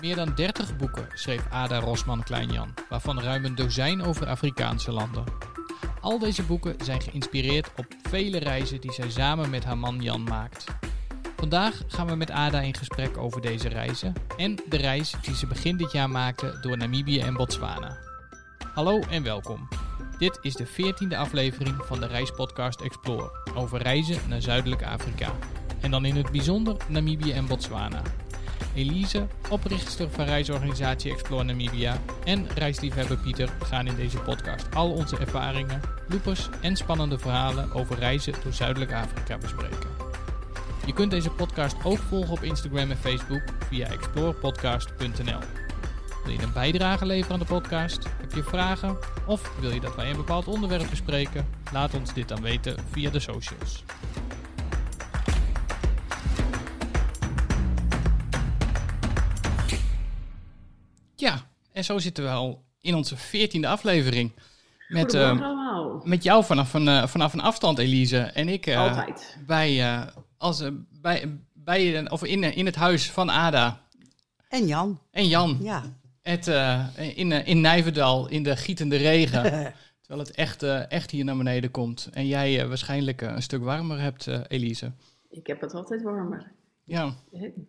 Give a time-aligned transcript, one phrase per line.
[0.00, 5.24] Meer dan 30 boeken schreef Ada Rosman Kleinjan, waarvan ruim een dozijn over Afrikaanse landen.
[6.00, 10.22] Al deze boeken zijn geïnspireerd op vele reizen die zij samen met haar man Jan
[10.22, 10.64] maakt.
[11.36, 15.46] Vandaag gaan we met Ada in gesprek over deze reizen en de reis die ze
[15.46, 17.96] begin dit jaar maakte door Namibië en Botswana.
[18.74, 19.68] Hallo en welkom.
[20.18, 25.32] Dit is de 14e aflevering van de reispodcast Explore over reizen naar Zuidelijk Afrika.
[25.80, 28.02] En dan in het bijzonder Namibië en Botswana.
[28.74, 35.16] Elise, oprichter van reisorganisatie Explore Namibia en reisliefhebber Pieter gaan in deze podcast al onze
[35.16, 39.90] ervaringen, bloepers en spannende verhalen over reizen door Zuidelijk Afrika bespreken.
[40.86, 45.40] Je kunt deze podcast ook volgen op Instagram en Facebook via explorepodcast.nl.
[46.24, 48.04] Wil je een bijdrage leveren aan de podcast?
[48.20, 48.98] Heb je vragen?
[49.26, 51.46] Of wil je dat wij een bepaald onderwerp bespreken?
[51.72, 53.84] Laat ons dit dan weten via de socials.
[61.80, 64.32] En zo zitten we al in onze veertiende aflevering.
[64.88, 68.18] Met, uh, met jou vanaf een, uh, vanaf een afstand, Elise.
[68.18, 69.38] En ik uh, Altijd.
[69.46, 70.04] bij,
[70.36, 70.62] als,
[71.00, 73.80] bij, bij, of in, in het huis van Ada.
[74.48, 75.00] En Jan.
[75.10, 75.58] En Jan.
[75.62, 75.82] Ja.
[76.22, 76.46] Het,
[77.16, 79.42] in, in Nijverdal, in de gietende regen.
[80.02, 82.08] terwijl het echt, echt hier naar beneden komt.
[82.12, 84.92] En jij waarschijnlijk een stuk warmer hebt, Elise.
[85.30, 86.52] Ik heb het altijd warmer.
[86.84, 87.14] Ja.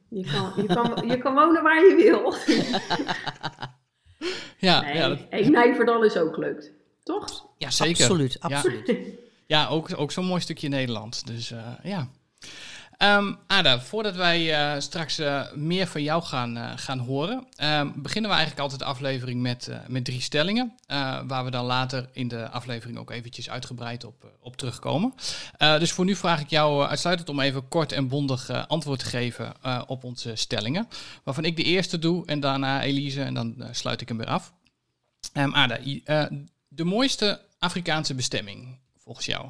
[0.09, 2.33] Je kan, je kan, je kan wonen waar je wil.
[4.57, 5.19] ja, nee, ja dat...
[5.29, 6.71] en Nijverdal is ook leuk,
[7.03, 7.47] toch?
[7.57, 8.03] Ja, zeker.
[8.03, 8.87] Absoluut, absoluut.
[8.87, 8.95] Ja,
[9.47, 11.27] ja ook, ook zo'n mooi stukje Nederland.
[11.27, 12.09] Dus uh, ja.
[13.03, 17.89] Um, Ada, voordat wij uh, straks uh, meer van jou gaan, uh, gaan horen, ehm,
[17.95, 20.73] beginnen we eigenlijk altijd de aflevering met, met drie stellingen.
[21.27, 25.13] waar we dan later in de aflevering ook eventjes uitgebreid op, op terugkomen.
[25.57, 29.53] dus voor nu vraag ik jou uitsluitend om even kort en bondig antwoord te geven
[29.87, 30.87] op onze stellingen.
[31.23, 34.53] Waarvan ik de eerste doe en daarna Elise en dan sluit ik hem weer af.
[35.33, 35.79] Um, Ada,
[36.67, 39.49] de mooiste Afrikaanse bestemming volgens jou?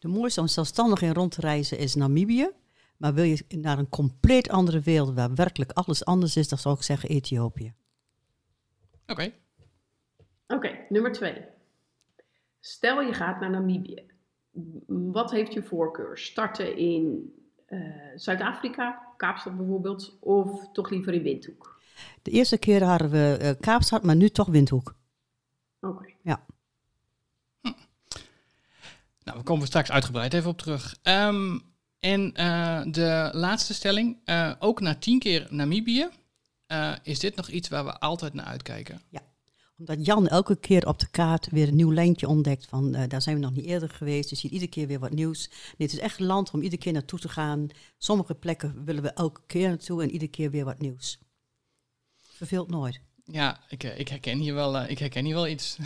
[0.00, 2.50] De mooiste om zelfstandig in rond te reizen is Namibië.
[2.96, 6.74] Maar wil je naar een compleet andere wereld waar werkelijk alles anders is, dan zou
[6.74, 7.74] ik zeggen Ethiopië.
[9.02, 9.12] Oké.
[9.12, 9.34] Okay.
[10.46, 11.44] Oké, okay, nummer twee.
[12.60, 14.06] Stel je gaat naar Namibië.
[14.86, 16.18] Wat heeft je voorkeur?
[16.18, 17.32] Starten in
[17.68, 21.80] uh, Zuid-Afrika, Kaapstad bijvoorbeeld, of toch liever in Windhoek?
[22.22, 24.94] De eerste keer hadden we uh, Kaapstad, maar nu toch Windhoek.
[25.80, 25.94] Oké.
[25.94, 26.16] Okay.
[26.22, 26.46] Ja.
[29.30, 30.96] Nou, we komen straks uitgebreid even op terug.
[31.02, 31.62] Um,
[31.98, 36.08] en uh, de laatste stelling, uh, ook na tien keer Namibië,
[36.68, 39.02] uh, is dit nog iets waar we altijd naar uitkijken?
[39.10, 39.20] Ja,
[39.78, 43.36] omdat Jan elke keer op de kaart weer een nieuw lijntje ontdekt van daar zijn
[43.36, 44.30] we nog niet eerder geweest.
[44.30, 45.48] Je ziet iedere keer weer wat nieuws.
[45.48, 47.68] Nee, het is echt een land om iedere keer naartoe te gaan.
[47.98, 51.18] Sommige plekken willen we elke keer naartoe en iedere keer weer wat nieuws.
[52.16, 53.00] Verveelt nooit.
[53.24, 55.76] Ja, ik, ik, herken hier wel, ik herken hier wel iets.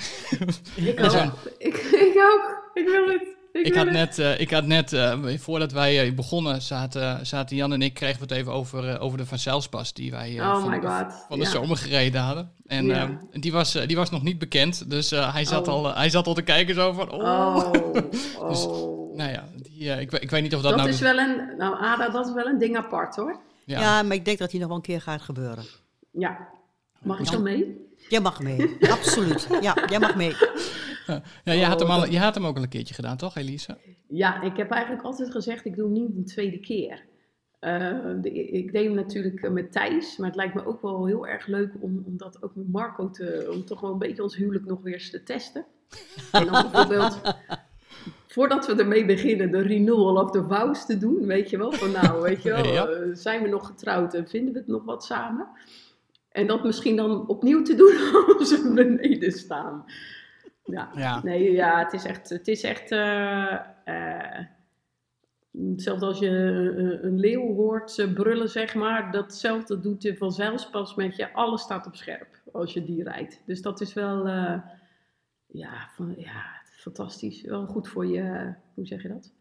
[0.76, 1.50] Ik ook.
[1.58, 2.70] ik, ik ook.
[2.74, 3.33] Ik wil het.
[3.54, 7.56] Ik, ik had net, uh, ik had net uh, voordat wij uh, begonnen, zaten, zaten
[7.56, 10.52] Jan en ik, kregen we het even over, over de Van Zijlspas die wij oh
[10.52, 10.82] van,
[11.28, 11.50] van, de ja.
[11.50, 12.50] zomer gereden hadden.
[12.66, 13.18] En ja.
[13.32, 15.74] die, was, die was nog niet bekend, dus hij, zat oh.
[15.74, 17.20] al, hij zat al te kijken zo van, oh.
[17.20, 17.92] oh.
[18.48, 18.64] dus,
[19.16, 20.92] nou ja, die, ik, ik weet niet of dat, dat nou...
[20.92, 23.40] Is wel een, nou Ada, dat is wel een ding apart hoor.
[23.64, 25.64] Ja, ja maar ik denk dat die nog wel een keer gaat gebeuren.
[26.10, 26.48] Ja,
[27.02, 27.92] mag ik zo mee?
[28.08, 29.48] Jij mag mee, absoluut.
[29.60, 30.36] Ja, jij mag mee.
[31.44, 33.78] Ja, jij, had hem al, je had hem ook al een keertje gedaan, toch, Elise?
[34.08, 37.04] Ja, ik heb eigenlijk altijd gezegd, ik doe niet een tweede keer.
[37.60, 41.26] Uh, de, ik deed hem natuurlijk met Thijs, maar het lijkt me ook wel heel
[41.26, 44.36] erg leuk om, om dat ook met Marco te, om toch wel een beetje ons
[44.36, 45.66] huwelijk nog weer eens te testen.
[46.32, 47.20] En dan bijvoorbeeld,
[48.26, 51.72] voordat we ermee beginnen, de renewal of the vows te doen, weet je wel.
[51.72, 54.84] Van nou, weet je wel, uh, zijn we nog getrouwd en vinden we het nog
[54.84, 55.48] wat samen?
[56.28, 57.94] En dat misschien dan opnieuw te doen
[58.38, 59.84] als we beneden staan.
[60.64, 60.90] Ja.
[60.94, 61.22] ja.
[61.22, 64.38] nee, ja, het is echt, het is echt, uh, uh,
[65.70, 66.28] hetzelfde als je
[67.02, 71.96] een leeuw hoort brullen, zeg maar, datzelfde doet de vanzelfspas met je, alles staat op
[71.96, 73.42] scherp als je die rijdt.
[73.46, 74.26] Dus dat is wel,
[75.46, 79.32] ja, van, ja, fantastisch, wel goed voor je, hoe zeg je dat?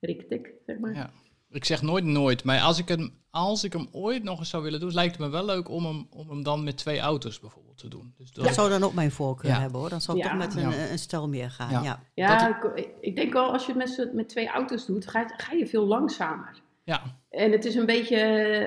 [0.00, 0.94] Riktik, zeg maar.
[0.94, 1.10] Ja.
[1.50, 4.62] Ik zeg nooit nooit, maar als ik, hem, als ik hem ooit nog eens zou
[4.62, 7.40] willen doen, lijkt het me wel leuk om hem, om hem dan met twee auto's
[7.40, 8.14] bijvoorbeeld te doen.
[8.16, 9.60] Dus dat, dat zou dan ook mijn voorkeur ja.
[9.60, 9.88] hebben hoor.
[9.88, 10.30] Dan zou ik ja.
[10.30, 10.90] toch met een, ja.
[10.90, 11.70] een stel meer gaan.
[11.70, 12.00] Ja, ja.
[12.14, 15.34] ja ik, ik, denk wel als je het met, met twee auto's doet, ga je,
[15.36, 16.60] ga je veel langzamer.
[16.84, 17.02] Ja.
[17.30, 18.18] En het is een beetje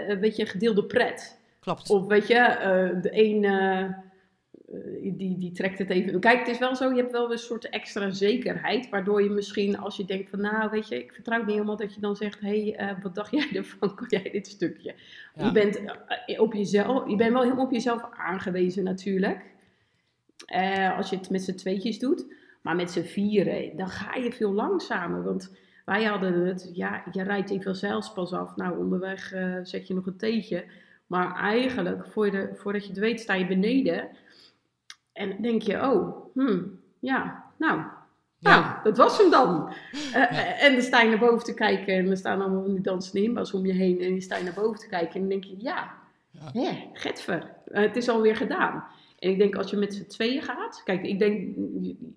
[0.10, 1.42] een beetje gedeelde pret.
[1.60, 1.90] Klopt.
[1.90, 3.90] Of weet je, uh, de een uh, eh,
[5.18, 6.20] die, die trekt het even.
[6.20, 9.78] Kijk, het is wel zo, je hebt wel een soort extra zekerheid, waardoor je misschien
[9.78, 12.40] als je denkt van, nou, weet je, ik vertrouw niet helemaal dat je dan zegt,
[12.40, 13.96] hé, hey, eh, wat dacht jij ervan?
[13.96, 14.96] Kan jij dit stukje?
[15.36, 15.46] Ja.
[15.46, 15.82] Je bent
[16.26, 19.52] eh, op jezelf, je bent wel helemaal op jezelf aangewezen natuurlijk,
[20.46, 22.26] Eh, als je het met z'n tweetjes doet,
[22.62, 25.56] maar met z'n vieren, dan ga je veel langzamer, want
[25.86, 30.06] wij hadden het, ja, je rijdt even zeilspas af, nou, onderweg eh, zet je nog
[30.06, 30.66] een theetje,
[31.08, 32.06] maar eigenlijk,
[32.54, 34.10] voordat je het weet, sta je beneden.
[35.14, 37.82] En dan denk je, oh, hmm, ja, nou,
[38.40, 39.74] nou, dat was hem dan.
[40.14, 42.74] Eh, eh, En dan sta je naar boven te kijken en er staan allemaal van
[42.74, 44.02] die dansende inbouws om je heen.
[44.02, 45.92] En je sta je naar boven te kijken en dan denk je, ja,
[46.32, 46.50] Ja.
[46.54, 48.84] hè, getver, Eh, het is alweer gedaan.
[49.20, 51.56] En ik denk als je met z'n tweeën gaat, kijk, ik denk,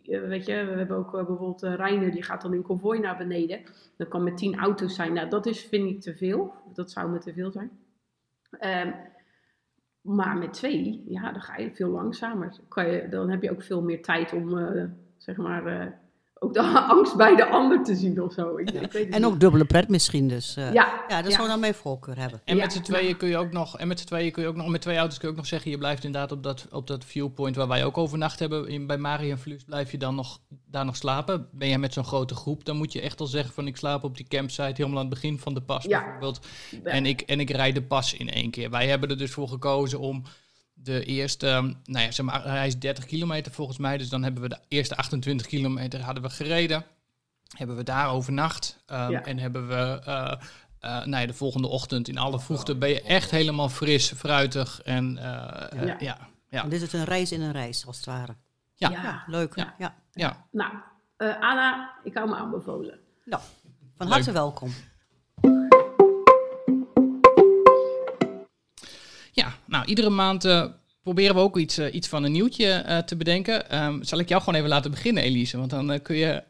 [0.05, 3.61] weet je, we hebben ook bijvoorbeeld Reiner, die gaat dan in konvooi naar beneden.
[3.97, 5.13] Dat kan met tien auto's zijn.
[5.13, 6.53] Nou, dat is, vind ik, te veel.
[6.75, 7.71] Dat zou me te veel zijn.
[8.59, 8.91] Ehm,
[10.07, 12.57] maar met twee, ja, dan ga je veel langzamer.
[12.69, 14.85] Kan je, dan heb je ook veel meer tijd om, eh,
[15.17, 15.87] zeg maar, eh,
[16.39, 16.63] ook de
[16.95, 18.57] angst bij de ander te zien of zo.
[18.57, 19.25] Ik, ik weet het En niet.
[19.25, 20.29] ook dubbele pret misschien.
[20.29, 21.37] Dus eh, ja, ja, dat ja.
[21.37, 22.41] zou dan mijn voorkeur hebben.
[22.45, 22.63] En Ja.
[22.63, 24.69] met z'n tweeën kun je ook nog, en met z'n tweeën kun je ook nog,
[24.69, 27.05] met twee auto's kun je ook nog zeggen, je blijft inderdaad op dat, op dat
[27.05, 30.97] viewpoint waar wij ook overnacht hebben, in, bij Marienfluis, blijf je dan nog, daar nog
[30.97, 31.49] slapen.
[31.53, 34.05] Ben je met zo'n grote groep, dan moet je echt al zeggen van ik slaap
[34.05, 36.01] op die campsite helemaal aan het begin van de pas Ja.
[36.03, 36.47] bijvoorbeeld.
[36.85, 38.71] En ik, en ik rijd de pas in één keer.
[38.71, 40.23] Wij hebben er dus voor gekozen om
[40.87, 44.23] de eerste, ehm, nou ja, zeg maar, hij is 30 kilometer volgens mij, dus dan
[44.23, 46.85] hebben we de eerste 28 kilometer hadden we gereden.
[47.57, 49.25] Hebben we daar overnacht ehm, Ja.
[49.25, 50.33] en hebben we eh,
[50.81, 54.83] eh, nou ja, de volgende ochtend in alle vroegte ben je echt helemaal fris, fruitig
[54.83, 55.97] en eh, eh, Ja.
[55.99, 56.19] ja.
[56.51, 58.35] Ja, En dit is een reis in een reis, als het ware.
[58.75, 58.91] Ja.
[58.91, 59.55] Ja, leuk.
[59.57, 59.75] Ja.
[59.79, 59.95] Ja.
[60.13, 60.47] ja.
[60.51, 60.73] Nou,
[61.17, 62.99] eh, Anna, ik hou me aanbevolen.
[63.25, 63.43] Nou,
[63.97, 64.15] van Leuk.
[64.15, 64.73] harte welkom.
[69.77, 70.65] Nou, iedere maand eh,
[71.03, 73.71] proberen we ook iets, eh, iets van een nieuwtje eh, te bedenken.
[73.71, 75.59] Ehm, zal ik jou gewoon even laten beginnen, Elise?
[75.59, 76.43] Want dan kun je...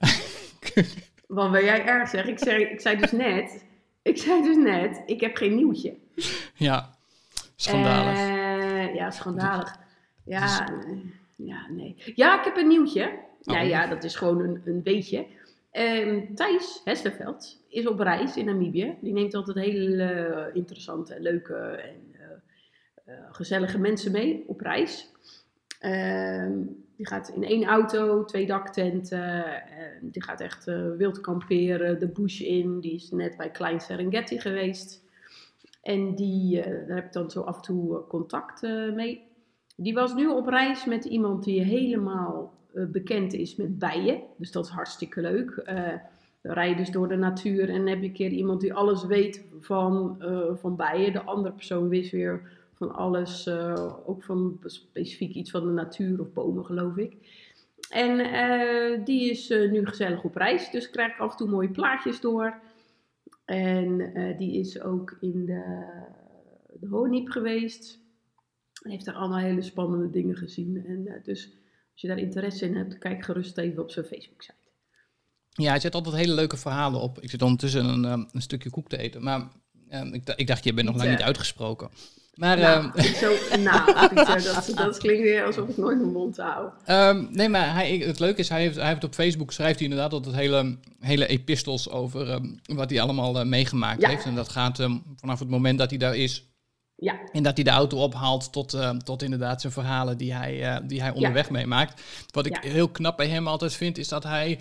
[1.26, 2.32] Wat wil jij erg zeggen?
[2.32, 3.64] Ik zei, ik zei dus net,
[4.02, 5.94] ik zei dus net, ik heb geen nieuwtje.
[6.54, 6.94] ja,
[7.56, 8.18] schandalig.
[8.94, 9.76] Ja, schandalig.
[10.24, 10.96] Ja, eh,
[11.36, 11.96] ja, nee.
[12.14, 13.00] Ja, ik heb een nieuwtje.
[13.42, 13.68] Ja, Oh.
[13.68, 15.26] ja, dat is gewoon een, een beetje.
[15.70, 18.94] Ehm, Thijs Hesterveld is op reis in Namibië.
[19.00, 22.05] Die neemt altijd hele interessante, en leuke en
[23.30, 25.12] gezellige mensen mee op reis.
[25.80, 26.52] Ehm,
[26.96, 29.44] die gaat in één auto, twee daktenten.
[29.70, 32.80] en die gaat echt eh, wild kamperen, de bush in.
[32.80, 35.04] Die is net bij Klein Serengeti geweest.
[35.82, 39.22] En die, eh, daar heb ik dan zo af en toe eh, contact eh, mee.
[39.76, 44.22] Die was nu op reis met iemand die helemaal eh, bekend is met bijen.
[44.36, 45.50] Dus dat is hartstikke leuk.
[45.50, 45.92] Eh
[46.46, 49.04] dan rij je dus door de natuur en heb je een keer iemand die alles
[49.04, 51.12] weet van, eh, van bijen.
[51.12, 52.42] De andere persoon wist weer
[52.76, 57.16] van alles, eh, ook van specifiek iets van de natuur of bomen geloof ik.
[57.90, 61.48] En eh, die is eh, nu gezellig op reis, dus krijg ik af en toe
[61.48, 62.60] mooie plaatjes door.
[63.44, 65.84] En die is ook in de,
[66.80, 68.00] de geweest.
[68.82, 70.84] En heeft daar allemaal hele spannende dingen gezien.
[70.86, 71.44] En dus
[71.92, 74.54] als je daar interesse in hebt, kijk gerust even op zijn Facebook-site.
[75.50, 77.20] Ja, hij zet altijd hele leuke verhalen op.
[77.20, 79.22] Ik zit ondertussen een, een stukje koek te eten.
[79.22, 79.48] Maar
[79.88, 81.90] ehm, ik, ik dacht, je bent nog lang Niet, uitgesproken.
[82.36, 86.36] Maar, Nou, ehm, zo, nou Pieter, dat, dat klinkt weer alsof ik nooit mijn mond
[86.36, 86.68] hou.
[86.84, 89.88] Ehm, nee, maar hij, het leuke is, hij heeft, hij heeft op Facebook schrijft hij
[89.88, 94.08] inderdaad altijd hele, hele epistels over ehm, wat hij allemaal eh, meegemaakt Ja.
[94.08, 94.24] heeft.
[94.24, 96.44] En dat gaat vanaf het moment dat hij daar is
[96.96, 100.76] Ja, en dat hij de auto ophaalt tot, tot inderdaad zijn verhalen die hij, eh,
[100.88, 102.02] die hij onderweg meemaakt.
[102.30, 102.70] Wat ik Ja.
[102.70, 104.58] heel knap bij hem altijd vind, is dat hij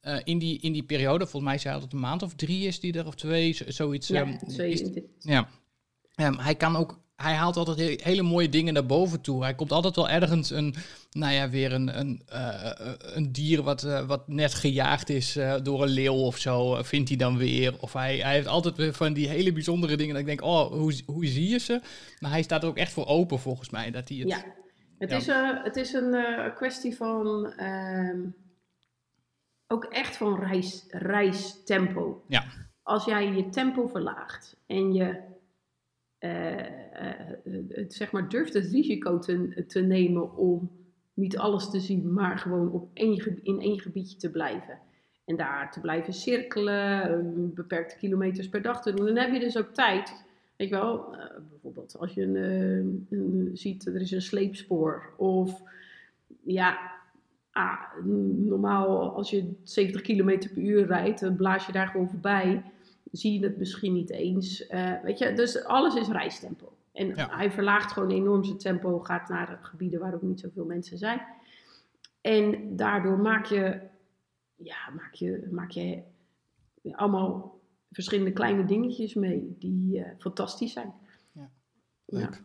[0.00, 2.34] eh, in, die, in die periode, volgens mij zei hij dat het een maand of
[2.34, 4.08] drie is die er, of twee, zoiets.
[4.08, 5.04] ja, twee is- in dit.
[5.20, 5.48] ja.
[6.16, 7.04] Hij kan ook.
[7.16, 9.42] Hij haalt altijd he- hele mooie dingen naar boven toe.
[9.42, 10.74] Hij komt altijd wel ergens een,
[11.10, 15.54] nou ja, weer een, een, eh, een dier wat, eh, wat net gejaagd is eh,
[15.62, 17.74] door een leeuw of zo, vindt hij dan weer.
[17.80, 20.70] Of hij, hij heeft altijd weer van die hele bijzondere dingen dat ik denk, oh,
[20.72, 21.80] hoe, hoe zie je ze?
[22.20, 23.90] Maar hij staat er ook echt voor open volgens mij.
[23.90, 24.44] Dat hij het, Ja,
[24.98, 25.16] het, Ja.
[25.16, 25.26] Is,
[25.64, 26.14] het is een
[26.54, 28.20] kwestie van ehm,
[29.66, 32.24] ook echt van reis, reistempo.
[32.28, 32.44] Ja.
[32.82, 35.34] Als jij je tempo verlaagt en je
[36.18, 40.70] het, zeg maar, durft het risico te, te nemen om
[41.14, 44.78] niet alles te zien, maar gewoon op één, in één gebiedje te blijven.
[45.24, 49.06] En daar te blijven cirkelen, beperkte kilometers per dag te doen.
[49.06, 50.24] Dan heb je dus ook tijd
[50.56, 55.12] Weet wel, eh, bijvoorbeeld als je een, eh, ziet, er is een sleepspoor.
[55.16, 55.62] Of
[56.42, 56.92] ja,
[57.52, 57.80] ah,
[58.34, 62.62] normaal als je 70 km per uur rijdt, dan blaas je daar gewoon voorbij.
[63.16, 64.66] Zie je het misschien niet eens.
[64.66, 66.72] Eh, weet je, dus alles is reistempo.
[66.92, 67.36] En Ja.
[67.36, 71.22] hij verlaagt gewoon enorm zijn tempo, gaat naar gebieden waar ook niet zoveel mensen zijn.
[72.20, 73.80] En daardoor maak je,
[74.56, 76.02] ja, maak je, maak je
[76.92, 80.92] allemaal verschillende kleine dingetjes mee die eh, fantastisch zijn.
[81.32, 81.50] Ja,
[82.04, 82.18] Ja.
[82.18, 82.42] Leuk.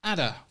[0.00, 0.46] Ada,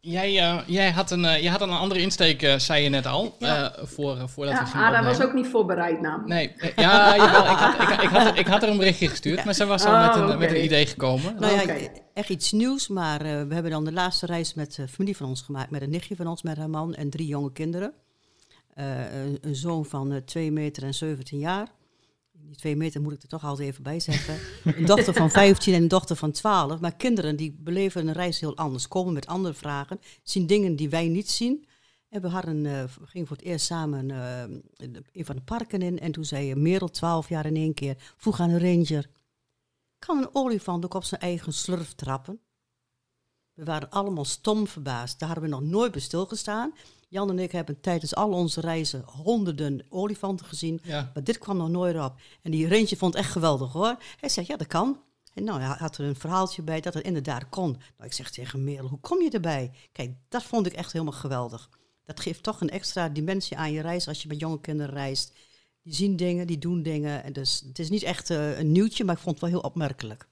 [0.00, 3.06] jij, eh, jij, had een, eh, jij had een andere insteek, eh, zei je net
[3.06, 3.72] al, Ja.
[3.74, 6.28] eh, voor, voordat Ja, we gingen Ada was ook niet voorbereid namelijk.
[6.28, 9.54] Nee, ja, jawel, ik, had, ik, ik, had, ik had er een berichtje gestuurd, maar
[9.54, 10.36] ze was al Oh, met, een, oké.
[10.36, 11.36] met een idee gekomen.
[11.38, 11.74] Nou ja,
[12.14, 15.28] echt iets nieuws, maar eh, we hebben dan de laatste reis met de familie van
[15.28, 15.70] ons gemaakt.
[15.70, 17.92] Met een nichtje van ons, met haar man en drie jonge kinderen.
[18.74, 21.68] Eh, een, een zoon van eh 2 meter en 17 jaar.
[22.50, 24.38] Die 2 meter moet ik er toch altijd even bij zeggen.
[24.64, 26.80] een dochter van 15 en een dochter van 12.
[26.80, 28.88] Maar kinderen die beleven een reis heel anders.
[28.88, 30.00] Komen met andere vragen.
[30.22, 31.66] Zien dingen die wij niet zien.
[32.08, 34.42] En we hadden, eh, gingen voor het eerst samen eh,
[35.12, 35.98] een van de parken in.
[35.98, 39.10] En toen zei Merel, 12 jaar in één keer, vroeg aan de ranger...
[39.98, 42.40] Kan een olifant ook op zijn eigen slurf trappen?
[43.52, 45.18] We waren allemaal stom verbaasd.
[45.18, 46.72] Daar hadden we nog nooit bij stilgestaan.
[47.10, 50.80] Jan en ik hebben tijdens al onze reizen honderden olifanten gezien.
[50.82, 51.10] Ja.
[51.14, 52.14] Maar dit kwam nog nooit op.
[52.42, 53.96] En die rentje vond het echt geweldig hoor.
[54.20, 55.00] Hij zei, ja dat kan.
[55.34, 57.70] En nou, hij had er een verhaaltje bij dat het inderdaad kon.
[57.70, 59.70] Nou, ik zeg tegen Merel, hoe kom je erbij?
[59.92, 61.68] Kijk, dat vond ik echt helemaal geweldig.
[62.04, 65.32] Dat geeft toch een extra dimensie aan je reis als je met jonge kinderen reist.
[65.82, 67.24] Die zien dingen, die doen dingen.
[67.24, 69.68] En dus het is niet echt eh, een nieuwtje, maar ik vond het wel heel
[69.68, 70.28] opmerkelijk.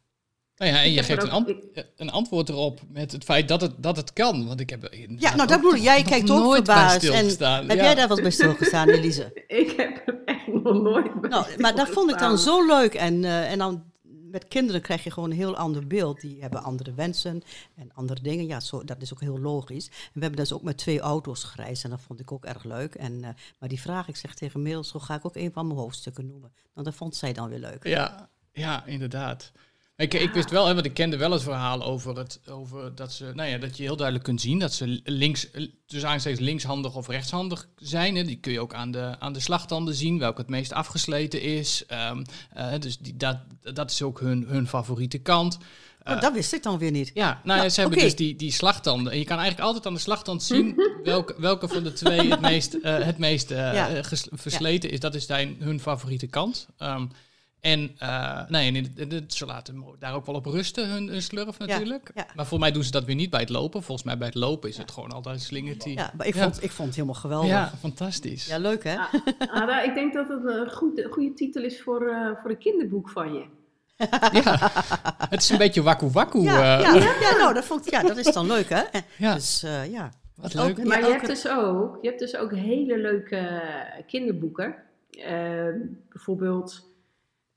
[0.58, 1.54] Nou ja, en je geeft een, ant-
[1.96, 4.46] een antwoord erop met het feit dat het, dat het kan.
[4.46, 4.88] Want ik heb
[5.18, 5.82] Ja, nou dat bedoel ik.
[5.82, 6.94] Jij kijkt ook nooit bij verbaasd.
[7.02, 7.68] En stilgestaan.
[7.68, 7.84] heb Ja.
[7.84, 9.42] jij daar wel eens bij stilgestaan, Elise?
[9.46, 12.94] Ik heb er echt nog nooit bij Nou, maar dat vond ik dan zo leuk.
[12.94, 13.84] En, eh, en dan
[14.30, 16.20] met kinderen krijg je gewoon een heel ander beeld.
[16.20, 17.42] Die hebben andere wensen
[17.76, 18.46] en andere dingen.
[18.46, 19.86] Ja, zo, dat is ook heel logisch.
[19.86, 21.84] En we hebben dus ook met twee auto's gereisd.
[21.84, 22.94] En dat vond ik ook erg leuk.
[22.94, 25.66] En, eh, maar die vraag, ik zeg tegen Merel, zo ga ik ook een van
[25.66, 26.52] mijn hoofdstukken noemen.
[26.74, 27.86] Want dat vond zij dan weer leuk.
[27.86, 29.52] Ja, ja, inderdaad.
[30.00, 33.12] Ik, ik wist wel, hè, want ik kende wel het verhaal over, het, over dat,
[33.12, 35.46] ze, nou ja, dat je heel duidelijk kunt zien dat ze links,
[35.86, 38.16] dus aanstekens linkshandig of rechtshandig zijn.
[38.16, 38.24] Hè.
[38.24, 41.86] Die kun je ook aan de, aan de slagtanden zien, welke het meest afgesleten is.
[41.86, 42.24] Ehm,
[42.54, 43.38] eh, dus die, dat,
[43.74, 45.58] dat is ook hun, hun favoriete kant.
[46.04, 47.10] Oh, dat wist ik dan weer niet.
[47.14, 49.12] Ja, nou Ja, ze hebben dus die, die slagtanden.
[49.12, 52.40] En je kan eigenlijk altijd aan de slagtand zien welke, welke van de twee het
[52.40, 53.88] meest, eh, het meest eh, Ja.
[53.88, 55.00] eh, ges- versleten is.
[55.00, 56.66] Dat is zijn, hun favoriete kant.
[56.78, 57.06] Ehm,
[57.60, 62.10] en eh, nee, en ze laten daar ook wel op rusten, hun, hun slurf natuurlijk.
[62.14, 62.26] ja.
[62.34, 63.82] Maar voor mij doen ze dat weer niet bij het lopen.
[63.82, 65.96] Volgens mij bij het lopen is het gewoon altijd slingert die.
[65.96, 66.42] Ja, maar ik, Ja.
[66.42, 67.48] Vond, ik vond het helemaal geweldig.
[67.48, 68.56] Ja, Ja, fantastisch.
[68.56, 68.96] leuk hè?
[68.96, 69.12] Ah,
[69.62, 72.58] Ada, ik denk dat het een goed, een goede titel is voor, eh, voor een
[72.58, 73.44] kinderboek van je.
[74.42, 74.70] Ja.
[75.28, 76.38] Het is een beetje wakku wakku.
[76.40, 78.82] Ja, eh, ja, ja, nou, dat, vond, ik- ja, dat is dan leuk hè?
[79.18, 79.34] Ja.
[79.34, 80.10] Dus eh, ja.
[80.34, 80.76] Wat Ook- leuk.
[80.76, 83.62] Ja, Maar je hebt, dus ook, je hebt dus ook hele leuke
[84.06, 84.74] kinderboeken.
[85.10, 86.86] Ehm, bijvoorbeeld,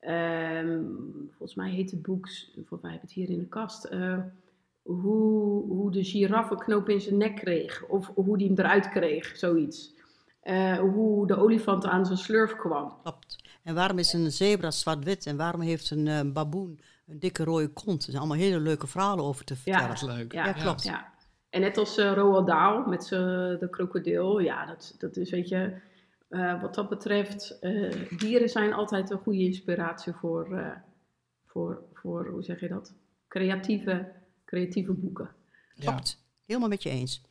[0.06, 0.80] ehm,
[1.28, 4.18] volgens mij heet het boek, volgens mij heb ik het hier in de kast, eh,
[4.82, 7.84] hoe, hoe de giraffe een knoop in zijn nek kreeg.
[7.88, 9.94] Of hoe die hem eruit kreeg, zoiets.
[10.42, 12.94] Eh, hoe de olifant aan zijn slurf kwam.
[13.02, 13.44] Klopt.
[13.64, 17.68] En waarom is een zebra zwart-wit en waarom heeft een eh, baboen een dikke rode
[17.68, 18.04] kont?
[18.04, 19.60] Er zijn allemaal hele leuke verhalen over te Ja.
[19.80, 19.88] vertellen.
[20.08, 20.34] Wat leuk.
[20.34, 20.84] Ja, Ja, klopt.
[20.84, 21.10] Ja.
[21.50, 23.08] En net als Roald Dahl met
[23.60, 24.40] de krokodil.
[24.40, 25.74] Ja, dat, dat is, weet je,
[26.32, 30.72] eh, wat dat betreft, eh, dieren zijn altijd een goede inspiratie voor, eh,
[31.46, 32.94] voor, voor hoe zeg je dat?
[33.28, 34.12] Creatieve,
[34.46, 35.30] creatieve boeken.
[35.76, 35.92] Ja.
[35.92, 36.24] Klopt.
[36.46, 37.22] Helemaal met je eens.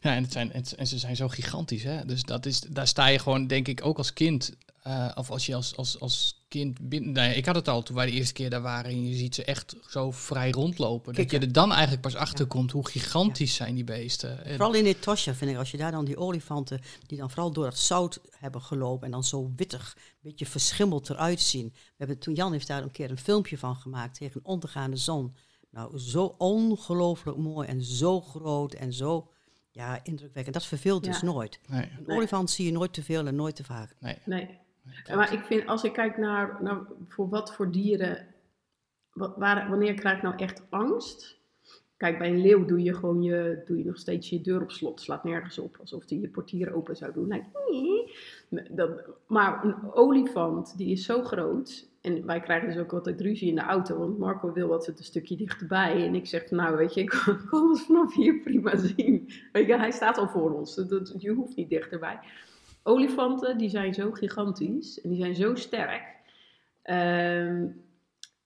[0.00, 2.04] Ja, en, het zijn, het- en ze zijn zo gigantisch, hè.
[2.04, 4.56] Dus dat is, daar sta je gewoon, denk ik, ook als kind...
[4.84, 6.88] eh, of als je als, als, als kind...
[6.88, 8.90] Binnen, nee, ik had het al toen wij de eerste keer daar waren...
[8.90, 11.14] en je ziet ze echt zo vrij rondlopen.
[11.14, 14.44] Dat je er dan eigenlijk pas achter komt hoe gigantisch zijn die beesten.
[14.44, 17.52] En- Vooral in Etosha vind ik, als je daar dan die olifanten, die dan vooral
[17.52, 21.68] door het zout hebben gelopen en dan zo wittig, een beetje verschimmeld eruit zien.
[21.74, 24.96] We hebben, toen Jan heeft daar een keer een filmpje van gemaakt tegen een ondergaande
[24.96, 25.34] zon.
[25.70, 29.28] Nou, zo ongelooflijk mooi en zo groot en zo
[29.70, 30.54] ja, indrukwekkend.
[30.54, 31.58] Dat verveelt dus nooit.
[31.68, 32.16] nee, Een Nee.
[32.16, 33.94] olifant zie je nooit te veel en nooit te vaak.
[34.00, 34.18] nee.
[34.24, 34.62] Nee.
[35.14, 38.26] Maar ik vind, als ik kijk naar, naar voor wat voor dieren,
[39.12, 41.42] wa- waar, wanneer krijg ik nou echt angst?
[41.96, 44.70] Kijk, bij een leeuw doe je gewoon je, doe je nog steeds je deur op
[44.70, 45.00] slot.
[45.00, 47.28] Slaat nergens op, alsof die je portier open zou doen.
[47.28, 47.42] Nee.
[48.48, 48.90] Nee, dat,
[49.26, 51.88] maar een olifant, die is zo groot.
[52.00, 53.98] En wij krijgen dus ook altijd ruzie in de auto.
[53.98, 56.06] Want Marco wil wat het een stukje dichterbij.
[56.06, 59.30] En ik zeg, nou weet je, ik kan- het vanaf hier prima zien.
[59.52, 60.74] Weet je, hij staat al voor ons.
[60.74, 62.18] Dat, dat- je hoeft niet dichterbij.
[62.86, 65.00] Olifanten, die zijn zo gigantisch.
[65.00, 66.02] En die zijn zo sterk.
[66.82, 67.66] Ehm,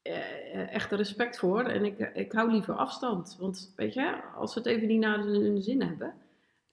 [0.02, 1.62] eh, echt respect voor.
[1.62, 3.36] En ik, ik hou liever afstand.
[3.38, 6.14] Want weet je, als ze het even niet naar hun zin hebben.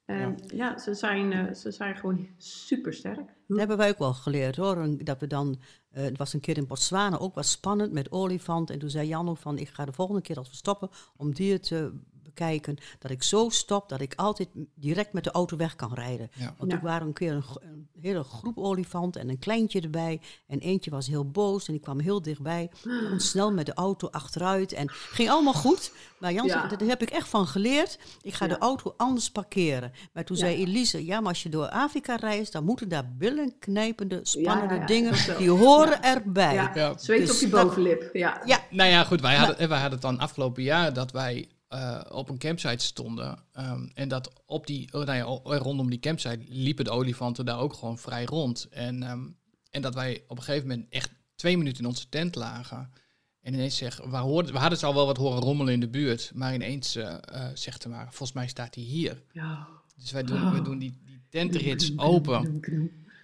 [0.05, 3.29] En ja, ze, zijn, eh, ze zijn gewoon super sterk.
[3.47, 5.03] Dat hebben wij ook wel geleerd hoor.
[5.03, 5.59] Dat we dan,
[5.91, 8.69] eh, het was een keer in Botswana ook wat spannend met olifant.
[8.69, 11.33] En toen zei Jan ook van, ik ga de volgende keer als we stoppen om
[11.33, 11.99] dieren te
[12.35, 16.29] bekijken, dat ik zo stop dat ik altijd direct met de auto weg kan rijden.
[16.33, 16.53] Ja.
[16.57, 16.77] Want Ja.
[16.77, 20.21] toen waren een keer een, hele groep olifanten en een kleintje erbij.
[20.47, 22.69] En eentje was heel boos en die kwam heel dichtbij.
[23.09, 25.91] Kon snel met de auto achteruit en ging allemaal goed.
[26.19, 26.67] Maar Jan Ja.
[26.67, 27.99] daar heb ik echt van geleerd.
[28.21, 28.53] Ik ga Ja.
[28.53, 29.91] de auto anders parkeren.
[30.13, 30.41] Maar toen Ja.
[30.45, 34.79] zei Elise, ja, maar als je door Afrika reist, dan moeten daar billenknijpende, spannende Ja,
[34.79, 36.01] ja, dingen, die horen Ja.
[36.03, 36.53] erbij.
[36.53, 36.97] Ja, Ja.
[36.97, 38.09] zweet Dus op je dat- bovenlip.
[38.13, 38.41] Ja.
[38.45, 42.01] Ja, Nou ja, goed, wij hadden, wij hadden het dan afgelopen jaar dat wij eh,
[42.17, 43.37] op een campsite stonden.
[43.51, 47.59] ehm, en dat op die, oh, nou ja, rondom die campsite liepen de olifanten daar
[47.59, 48.67] ook gewoon vrij rond.
[48.69, 49.23] En, ehm,
[49.69, 52.89] en dat wij op een gegeven moment echt twee minuten in onze tent lagen.
[53.41, 55.87] En ineens zeggen, we, hoorden, we hadden ze al wel wat horen rommelen in de
[55.89, 56.31] buurt.
[56.33, 57.15] Maar ineens eh,
[57.53, 59.23] zegt hij maar, volgens mij staat hij hier.
[59.33, 59.67] Ja.
[59.97, 62.61] Dus wij doen, we doen die, die tentrits open.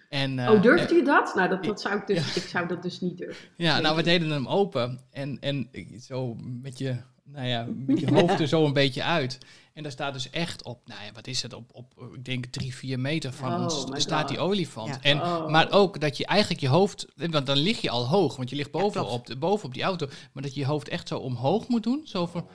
[0.10, 1.36] En, Oh, durft en- u dat?
[1.36, 3.48] Nou, dat, dat zou ik dus, ik zou dat dus niet durven.
[3.58, 5.00] Ja, nou, we deden hem open.
[5.12, 5.70] En, en
[6.02, 6.98] zo met je,
[7.34, 9.38] nou ja, met je hoofd er zo een beetje uit.
[9.74, 12.46] En daar staat dus echt op, nou ja, wat is het, op, op ik denk
[12.46, 14.88] drie, vier meter van Oh ons staat die olifant.
[14.88, 15.02] Ja.
[15.02, 15.48] En, Oh.
[15.48, 18.56] Maar ook dat je eigenlijk je hoofd, want dan lig je al hoog, want je
[18.56, 19.16] ligt boven, klopt.
[19.16, 20.08] op, de, boven op die auto.
[20.34, 22.48] Maar dat je je hoofd echt zo omhoog moet doen, zo van,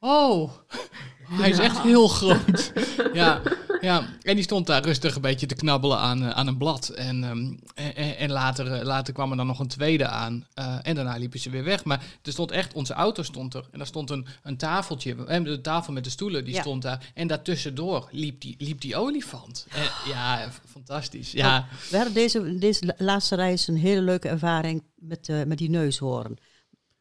[0.00, 0.50] oh,
[1.40, 2.72] hij is echt heel groot.
[3.12, 3.42] ja,
[3.80, 6.88] ja, en die stond daar rustig een beetje te knabbelen aan, eh, aan een blad.
[6.88, 10.46] En, ehm, en, en- en later, eh, later kwam er dan nog een tweede aan.
[10.54, 11.84] eh, en daarna liepen ze weer weg.
[11.84, 13.68] Maar er stond echt, onze auto stond er.
[13.72, 16.60] En daar stond een, een tafeltje, de tafel met de stoelen, die Ja.
[16.60, 17.10] stond daar.
[17.14, 19.66] En daartussendoor liep die, liep die olifant.
[19.70, 21.32] Eh, ja, fantastisch.
[21.32, 25.58] Ja, we hadden deze, deze la- laatste reis een hele leuke ervaring met, eh, met
[25.58, 26.36] die neushoorn.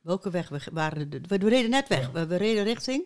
[0.01, 0.50] Welke weg?
[0.50, 2.10] We, waren de- we, we reden net weg.
[2.12, 3.03] We, we reden richting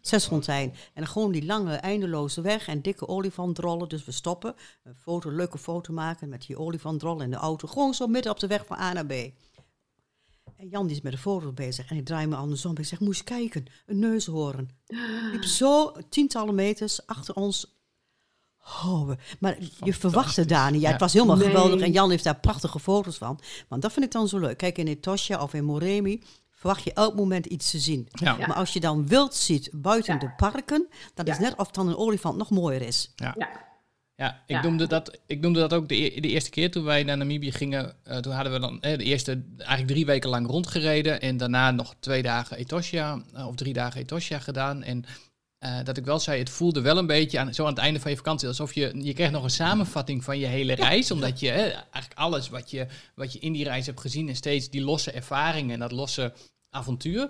[0.00, 0.70] Zesfontein.
[0.70, 3.88] En dan gewoon die lange, eindeloze weg en dikke olifantrollen.
[3.88, 4.54] Dus we stoppen,
[4.84, 7.68] een foto, leuke foto maken met die olifantrollen in de auto.
[7.68, 9.12] Gewoon zo midden op de weg van A naar B.
[10.56, 12.76] En Jan die is met de foto bezig en ik draai me andersom.
[12.78, 14.70] Ik zeg, moest je kijken, een neushoorn.
[15.32, 17.78] Liep zo tientallen meters achter ons.
[18.84, 20.80] Oh, maar je verwachtte daar niet.
[20.80, 20.92] Ja, Ja.
[20.92, 21.46] het was helemaal Nee.
[21.46, 21.80] geweldig.
[21.80, 23.40] En Jan heeft daar prachtige foto's van.
[23.68, 24.56] Want dat vind ik dan zo leuk.
[24.56, 26.22] Kijk, in Etosha of in Moremi
[26.60, 28.08] verwacht je elk moment iets te zien.
[28.10, 28.36] ja.
[28.38, 28.46] Ja.
[28.46, 30.18] Maar als je dan wild ziet buiten Ja.
[30.20, 33.12] de parken, dan is net of dan een olifant nog mooier is.
[33.16, 33.34] Ja.
[34.14, 34.62] Ja, ik, Ja.
[34.62, 37.52] Noemde dat, ik noemde dat ook de, e- de eerste keer toen wij naar Namibië
[37.52, 37.94] gingen.
[38.04, 41.20] eh, toen hadden we dan eh, de eerste eigenlijk drie weken lang rondgereden.
[41.20, 44.82] En daarna nog twee dagen Etosha, eh, of drie dagen Etosha gedaan.
[44.82, 45.04] En
[45.58, 48.00] eh, dat ik wel zei, het voelde wel een beetje aan, zo aan het einde
[48.00, 48.48] van je vakantie.
[48.48, 51.10] Alsof je, je kreeg nog een samenvatting van je hele reis.
[51.10, 54.28] Omdat je eh, eigenlijk alles wat je, wat je in die reis hebt gezien.
[54.28, 56.32] En steeds die losse ervaringen en dat losse
[56.70, 57.28] avontuur.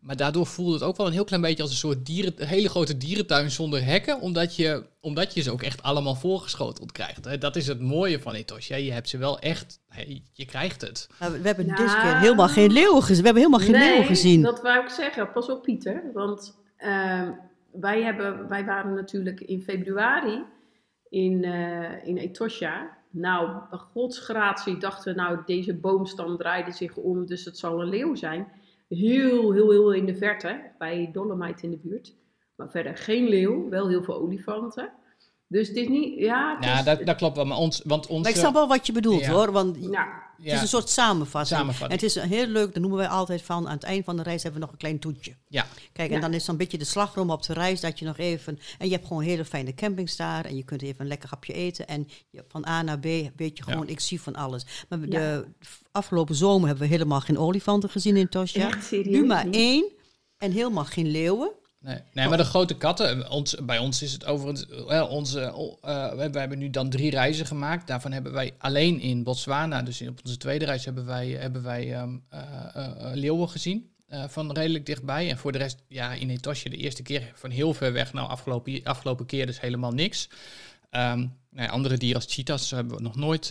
[0.00, 2.46] Maar daardoor voelde het ook wel een heel klein beetje als een soort dieren, een
[2.46, 4.20] hele grote dierentuin zonder hekken.
[4.20, 7.24] Omdat je, omdat je ze ook echt allemaal voorgeschoteld krijgt.
[7.24, 7.38] hè.
[7.38, 8.76] Dat is het mooie van Etosha.
[8.76, 11.08] Je hebt ze wel echt, hè, je krijgt het.
[11.18, 11.76] We, hebben Ja.
[11.76, 13.22] deze keer helemaal geen leeuwen gezien.
[13.22, 14.42] We hebben helemaal geen leeuwen gezien.
[14.42, 15.32] dat wou ik zeggen.
[15.32, 16.02] Pas op, Pieter.
[16.14, 17.30] Want ehm,
[17.72, 20.42] wij, hebben, wij waren natuurlijk in februari
[21.08, 22.96] in, eh, in Etosha.
[23.10, 27.88] Nou, bij godsgratie dachten we, nou, deze boomstam draaide zich om, dus het zal een
[27.88, 28.46] leeuw zijn.
[28.88, 32.16] Heel, heel, heel in de verte, bij Dolomite in de buurt.
[32.56, 34.92] Maar verder geen leeuw, wel heel veel olifanten.
[35.50, 36.54] Dus het is niet, ja...
[36.56, 37.44] het Ja, is- dat, dat klopt wel.
[37.46, 39.30] Maar ons, want ons, Maar ik snap wel wat je bedoelt Ja.
[39.30, 39.52] hoor.
[39.52, 41.58] Want ja, het ja, is een soort samenvatting.
[41.60, 42.00] Samenvatting.
[42.00, 44.16] En het is een heel leuk, dat noemen wij altijd van, aan het eind van
[44.16, 45.34] de reis hebben we nog een klein toetje.
[45.48, 46.14] ja, Kijk, Ja.
[46.14, 48.58] en dan is zo'n beetje de slagroom op de reis dat je nog even...
[48.78, 51.52] En je hebt gewoon hele fijne campings daar en je kunt even een lekker hapje
[51.52, 51.86] eten.
[51.86, 53.04] En je, van A naar B
[53.36, 54.66] weet je gewoon, ik zie van alles.
[54.88, 55.44] Maar de
[55.92, 58.66] afgelopen zomer hebben we helemaal geen olifanten gezien in Tosja.
[58.68, 59.06] echt serieus.
[59.20, 59.84] Nu maar één
[60.38, 61.50] en helemaal geen leeuwen.
[61.80, 64.66] Nee, nee, maar de grote katten, ons, bij ons is het overigens,
[65.08, 65.40] onze,
[66.16, 67.86] we, we hebben nu dan drie reizen gemaakt.
[67.86, 71.94] Daarvan hebben wij alleen in Botswana, dus op onze tweede reis, hebben wij, hebben wij
[71.94, 72.40] ehm, eh,
[72.74, 73.90] eh, leeuwen gezien.
[74.28, 75.30] van redelijk dichtbij.
[75.30, 78.12] En voor de rest, ja, in Etosje de eerste keer van heel ver weg.
[78.12, 80.28] Nou, afgelopen, afgelopen keer dus helemaal niks.
[80.90, 83.50] Ehm, ja, andere dieren als cheetahs hebben we nog nooit,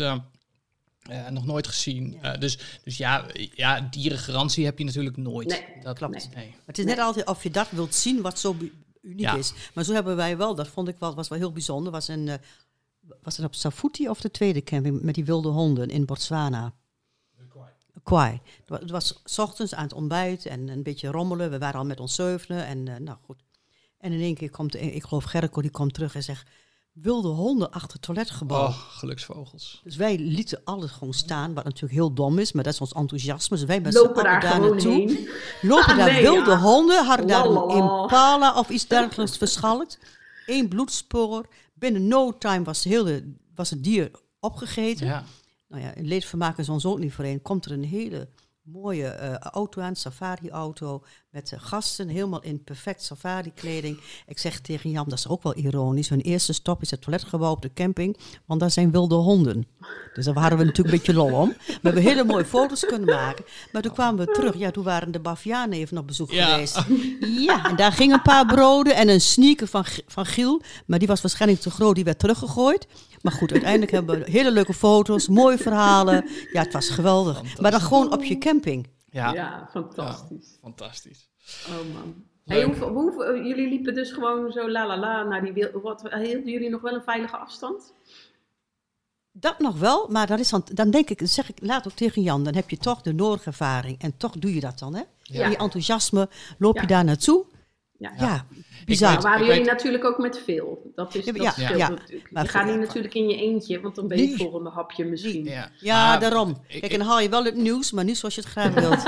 [1.10, 2.12] eh, nog nooit gezien.
[2.22, 2.34] Ja.
[2.34, 5.48] Eh, dus, dus ja, ja, dierengarantie heb je natuurlijk nooit.
[5.48, 6.30] Nee, dat klopt.
[6.36, 6.48] Nee.
[6.48, 8.56] Maar het is net altijd of je dat wilt zien wat zo
[9.02, 9.36] uniek Ja.
[9.36, 9.54] is.
[9.74, 11.92] Maar zo hebben wij wel, dat vond ik wel, was wel heel bijzonder.
[11.92, 12.36] Was, een, eh,
[13.22, 16.74] was het op Safuti of de tweede camping met die wilde honden in Botswana?
[18.04, 18.40] Kwai.
[18.60, 21.50] Het wa- Het was 's ochtends aan het ontbijt en een beetje rommelen.
[21.52, 23.44] We waren al met ons zevenen en eh, nou goed.
[23.98, 26.50] En in één keer komt, ik geloof Gerco, die komt terug en zegt...
[27.02, 28.68] Wilde honden achter het toiletgebouw.
[28.68, 29.82] Oh, geluksvogels.
[29.84, 32.94] Dus wij lieten alles gewoon staan, wat natuurlijk heel dom is, maar dat is ons
[32.94, 33.58] enthousiasme.
[33.58, 34.92] Dus wij met Lopen daar gewoon naartoe.
[34.92, 35.30] heen.
[35.62, 36.60] Lopen Ah, daar nee, wilde ja.
[36.60, 40.00] honden, hadden daar een impala of iets dergelijks verschalkt.
[40.46, 41.48] één bloedspoor.
[41.74, 45.06] Binnen no time was, de hele, was het dier opgegeten.
[45.06, 45.24] Ja.
[45.68, 47.42] Nou ja, in leedvermaken is ons ook niet voor een.
[47.42, 48.28] Komt er een hele
[48.72, 54.00] mooie eh, auto aan, safari-auto, met eh, gasten, helemaal in perfect safari-kleding.
[54.28, 56.10] Ik zeg tegen Jan, dat is ook wel ironisch.
[56.10, 59.68] Hun eerste stop is het toiletgebouw op de camping, want daar zijn wilde honden.
[60.14, 61.50] Dus daar waren we natuurlijk een beetje lol om.
[61.68, 63.46] We hebben hele mooie foto's kunnen maken.
[63.72, 64.58] Maar toen kwamen we terug.
[64.58, 66.48] Ja, toen waren de Bavianen even op bezoek Ja.
[66.48, 66.84] geweest.
[67.20, 70.62] Ja, en daar gingen een paar broden en een sneaker van, van Giel.
[70.86, 72.88] Maar die was waarschijnlijk te groot, die werd teruggegooid.
[73.28, 76.26] Maar goed, uiteindelijk hebben we hele leuke foto's, mooie verhalen.
[76.52, 77.60] Ja, het was geweldig.
[77.60, 78.88] Maar dan gewoon op je camping.
[79.10, 79.34] Ja.
[79.34, 80.58] Ja, fantastisch.
[80.62, 81.30] fantastisch.
[81.70, 82.26] Oh man.
[82.46, 85.82] Hey, hoeveel, hoeveel- jullie liepen dus gewoon zo la la la naar die wil.
[85.82, 87.94] Wat, hielden jullie nog wel een veilige afstand?
[89.32, 92.22] Dat nog wel, maar dat is dan, dan denk ik, zeg ik laat ook tegen
[92.22, 94.00] Jan, dan heb je toch de nodige ervaring.
[94.02, 95.02] En toch doe je dat dan, hè?
[95.22, 95.48] Ja.
[95.48, 96.88] Die enthousiasme, loop je Ja.
[96.88, 97.46] daar naartoe?
[98.00, 98.12] Ja.
[98.18, 98.46] Ja,
[98.86, 99.14] bizar.
[99.14, 100.92] Maar waren jullie weet- natuurlijk ook met veel.
[100.96, 101.90] Dat is Ja, dat ja, ja.
[101.90, 102.32] natuurlijk.
[102.32, 104.32] Maar je gaat niet natuurlijk in je eentje, want dan ben je Nee.
[104.34, 105.44] het volgende hapje misschien.
[105.46, 106.64] Ja, Ja, Maar daarom.
[106.68, 108.74] ik- Kijk, en dan haal je wel het nieuws, maar niet zoals je het graag
[108.84, 109.04] wilt.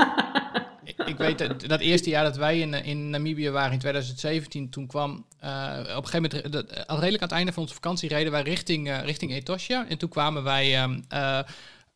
[0.84, 4.70] Ik, ik weet dat, dat eerste jaar dat wij in, in Namibië waren, in 2017,
[4.70, 5.50] toen kwam eh,
[5.96, 8.42] op een gegeven moment, dat, al redelijk aan het einde van onze vakantie, reden wij
[8.42, 9.86] richting, eh, richting Etosha.
[9.88, 11.44] En toen kwamen wij, ehm, eh, eh,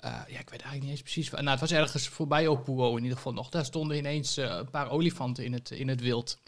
[0.00, 3.02] ja, ik weet eigenlijk niet eens precies, waar- nou, het was ergens voorbij Opuo in
[3.02, 3.48] ieder geval nog.
[3.48, 6.38] Daar stonden ineens een paar olifanten in het, in het wild.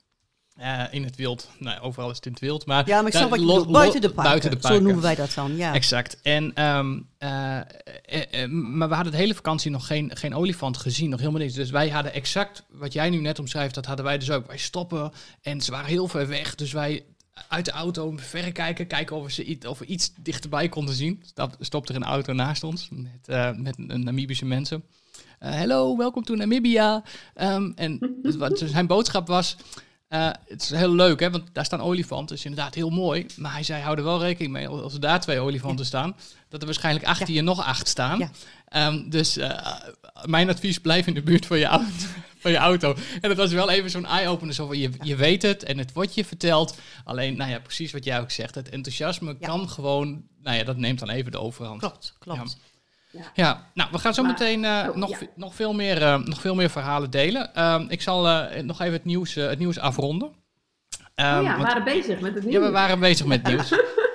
[0.57, 1.49] Eh, in het wild.
[1.59, 2.67] Nou, overal is het in het wild.
[2.67, 3.71] Maar, Ja, maar ik snap wat je bedoelt.
[3.71, 4.31] Buiten de parken.
[4.31, 5.75] Buiten de Zo noemen wij dat dan, ja.
[5.75, 6.21] Exact.
[6.23, 11.11] En, ehm, eh, eh, maar we hadden de hele vakantie nog geen, geen olifant gezien,
[11.11, 11.53] nog helemaal niks.
[11.53, 14.47] Dus wij hadden exact wat jij nu net omschrijft, dat hadden wij dus ook.
[14.47, 16.55] Wij stoppen en ze waren heel ver weg.
[16.55, 17.05] Dus wij
[17.49, 20.95] uit de auto verre kijken, kijken of we, ze iets, of we iets dichterbij konden
[20.95, 21.23] zien.
[21.27, 24.85] Stap, stopte er een auto naast ons met, met een Namibische mensen.
[25.39, 27.03] Hello, welkom to Namibia.
[27.35, 29.57] Ehm, en wat zijn boodschap was,
[30.09, 32.27] eh, het is heel leuk, hè, want daar staan olifanten.
[32.27, 33.27] Dat is inderdaad heel mooi.
[33.37, 36.17] Maar hij zei, hou er wel rekening mee, als er daar twee olifanten staan,
[36.49, 38.19] dat er waarschijnlijk achter je nog acht staan.
[38.19, 38.31] Ja.
[38.69, 39.75] Ehm, dus eh,
[40.25, 41.91] mijn advies, blijf in de buurt van je, auto,
[42.43, 42.97] van je auto.
[43.21, 44.55] En dat was wel even zo'n eye-opener.
[44.55, 46.79] Zo van, je, je weet het en het wordt je verteld.
[47.05, 48.55] Alleen, nou ja, precies wat jij ook zegt.
[48.55, 51.81] Het enthousiasme kan gewoon, nou ja, dat neemt dan even de overhand.
[51.81, 52.57] Klopt, klopt.
[53.35, 55.27] Ja, nou, we gaan zo Maar- meteen eh, oh, nog, ja.
[55.35, 57.55] nog, veel meer, eh, nog veel meer verhalen delen.
[57.55, 60.33] Ehm, ik zal eh, nog even het nieuws, het nieuws afronden.
[61.15, 62.55] Ehm, oh ja, we waren bezig met het nieuws.
[62.55, 63.69] ja, we waren bezig met nieuws.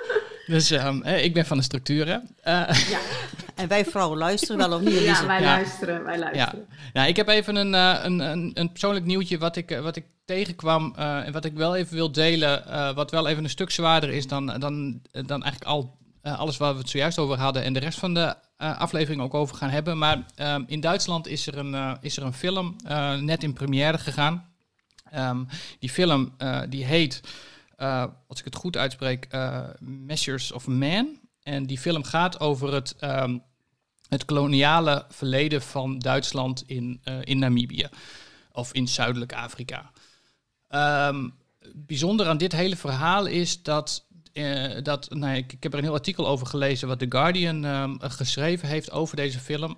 [0.46, 2.28] dus ehm, eh, ik ben van de structuren.
[2.42, 2.52] Eh,
[2.90, 2.98] Ja,
[3.54, 6.66] En wij vrouwen luisteren wel of niet, ja wij luisteren, wij luisteren.
[6.92, 10.04] nou, ik heb even een, eh, een, een, een persoonlijk nieuwtje wat ik, wat ik
[10.24, 10.92] tegenkwam.
[10.96, 12.66] eh, en wat ik wel even wil delen.
[12.66, 16.56] eh, wat wel even een stuk zwaarder is dan, dan, dan eigenlijk al eh, alles
[16.56, 17.62] waar we het zojuist over hadden.
[17.62, 19.98] En de rest van de eh, aflevering ook over gaan hebben.
[19.98, 22.76] Maar ehm, in Duitsland is er een, eh, is er een film
[23.20, 24.50] net in première gegaan.
[25.10, 25.44] Ehm,
[25.78, 26.34] die film
[26.68, 27.20] die heet,
[28.26, 29.28] als ik het goed uitspreek,
[29.80, 31.18] Measures of Man.
[31.42, 33.38] En die film gaat over het, ehm,
[34.08, 37.88] het koloniale verleden van Duitsland in, in Namibië.
[38.52, 39.90] Of in Zuidelijk Afrika.
[40.68, 41.28] Ehm,
[41.74, 44.06] bijzonder aan dit hele verhaal is dat.
[44.32, 47.64] Eh, dat nou, ik, ik heb er een heel artikel over gelezen wat The Guardian
[47.64, 49.76] ehm, geschreven heeft over deze film.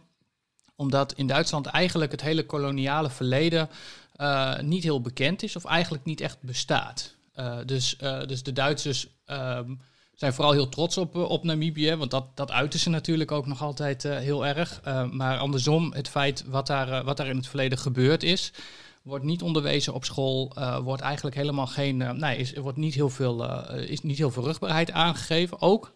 [0.77, 3.69] Omdat in Duitsland eigenlijk het hele koloniale verleden
[4.13, 7.15] eh, niet heel bekend is, of eigenlijk niet echt bestaat.
[7.33, 9.75] Eh, dus, dus de Duitsers ehm,
[10.15, 13.63] zijn vooral heel trots op, op Namibië, want dat, dat uiten ze natuurlijk ook nog
[13.63, 14.81] altijd heel erg.
[15.11, 18.53] Maar andersom, het feit wat daar, wat daar in het verleden gebeurd is,
[19.05, 22.79] wordt niet onderwezen op school, eh, wordt eigenlijk helemaal geen, eh, nee, is, er wordt
[22.79, 25.61] niet heel, veel, eh, is niet heel veel rugbaarheid aangegeven.
[25.61, 25.95] Ook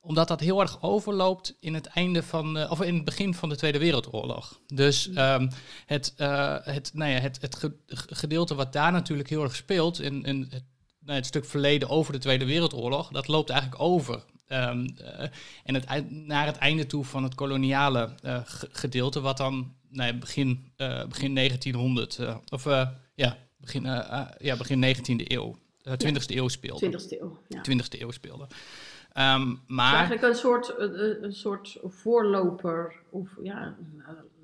[0.00, 3.56] omdat dat heel erg overloopt in het einde van, of in het begin van de
[3.56, 4.60] Tweede Wereldoorlog.
[4.66, 5.48] Dus ehm,
[5.86, 6.14] het,
[6.64, 10.46] het, nou ja, het, het ge- gedeelte wat daar natuurlijk heel erg speelt, in, in
[10.50, 10.64] het,
[11.00, 14.24] nou, het stuk verleden over de Tweede Wereldoorlog, dat loopt eigenlijk over.
[14.46, 15.28] Ehm, eh,
[15.64, 18.10] en het, naar het einde toe van het koloniale
[18.44, 23.82] ge- gedeelte, wat dan ja, begin, eh, begin 1900, eh, of eh, ja, begin,
[24.38, 26.86] ja, begin 19e eeuw, eh 20e eeuw speelde.
[26.86, 27.38] 20ste eeuw.
[27.48, 27.62] Ja.
[27.70, 28.46] 20e eeuw speelde.
[28.48, 28.54] Is
[29.66, 30.74] maar eigenlijk een soort,
[31.22, 33.76] een soort voorloper, of ja,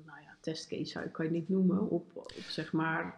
[0.05, 3.15] nou ja, testcase zou ik kan je niet noemen, op, op zeg maar...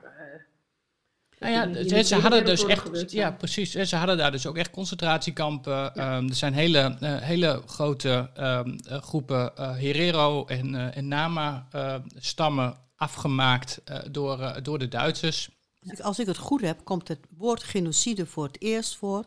[1.39, 3.71] Nou ja, in- in ze- hadden dus echt, ja, precies.
[3.71, 5.95] Ze hadden daar dus ook echt concentratiekampen.
[5.95, 11.07] Ehm, er zijn hele, eh, hele grote ehm, eh, groepen eh, Herero en, eh, en
[11.07, 15.49] Nama-stammen afgemaakt eh, door, eh, door de Duitsers.
[16.01, 19.25] Als ik het goed heb, komt het woord genocide voor het eerst voor,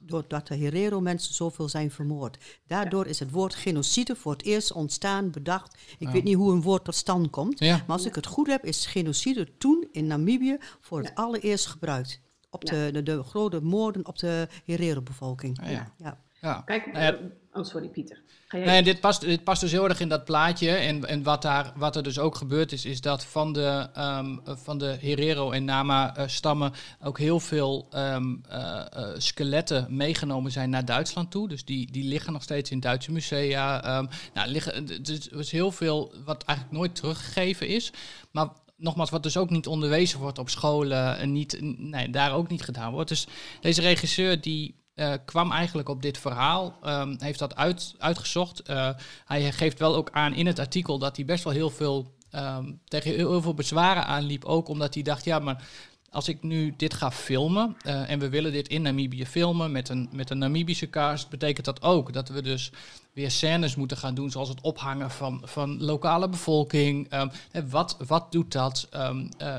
[0.00, 2.38] doordat de Herero-mensen zoveel zijn vermoord.
[2.66, 5.74] Daardoor is het woord genocide voor het eerst ontstaan, bedacht.
[5.98, 6.12] Ik Ja.
[6.12, 7.58] weet niet hoe een woord tot stand komt.
[7.58, 7.76] Ja.
[7.76, 12.20] Maar als ik het goed heb, is genocide toen in Namibië voor het allereerst gebruikt.
[12.50, 12.70] op Ja.
[12.84, 15.60] de, de, de grote moorden op de Herero-bevolking.
[15.62, 15.92] Ah, ja.
[15.98, 16.20] ja.
[16.40, 16.62] Ja.
[16.64, 17.20] Kijk, Nou eh,
[17.56, 18.22] oh sorry Pieter.
[18.48, 20.70] Ga jij Nee, dit past, dit past dus heel erg in dat plaatje.
[20.70, 24.36] En, en wat, daar, wat er dus ook gebeurd is, is dat van de, ehm,
[24.44, 30.84] van de Herero en Nama-stammen ook heel veel ehm, eh, eh, skeletten meegenomen zijn naar
[30.84, 31.48] Duitsland toe.
[31.48, 33.84] Dus die, die liggen nog steeds in Duitse musea.
[33.84, 37.92] ehm nou, liggen, er is heel veel wat eigenlijk nooit teruggegeven is.
[38.30, 42.48] Maar nogmaals, wat dus ook niet onderwezen wordt op scholen en niet, nee, daar ook
[42.48, 43.08] niet gedaan wordt.
[43.08, 43.26] Dus
[43.60, 48.60] deze regisseur die eh, kwam eigenlijk op dit verhaal, ehm, heeft dat uit, uitgezocht.
[48.60, 48.90] Eh,
[49.24, 52.72] hij geeft wel ook aan in het artikel dat hij best wel heel veel ehm,
[52.84, 54.44] tegen heel, veel bezwaren aanliep.
[54.44, 55.68] Ook omdat hij dacht, ja, maar
[56.10, 59.88] als ik nu dit ga filmen eh, en we willen dit in Namibië filmen met
[59.88, 62.72] een, met een Namibische cast, betekent dat ook dat we dus
[63.12, 67.08] weer scènes moeten gaan doen, zoals het ophangen van, van lokale bevolking.
[67.10, 67.28] Ehm,
[67.68, 68.88] wat, wat doet dat?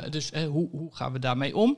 [0.09, 1.77] Dus hoe, hoe gaan we daarmee om?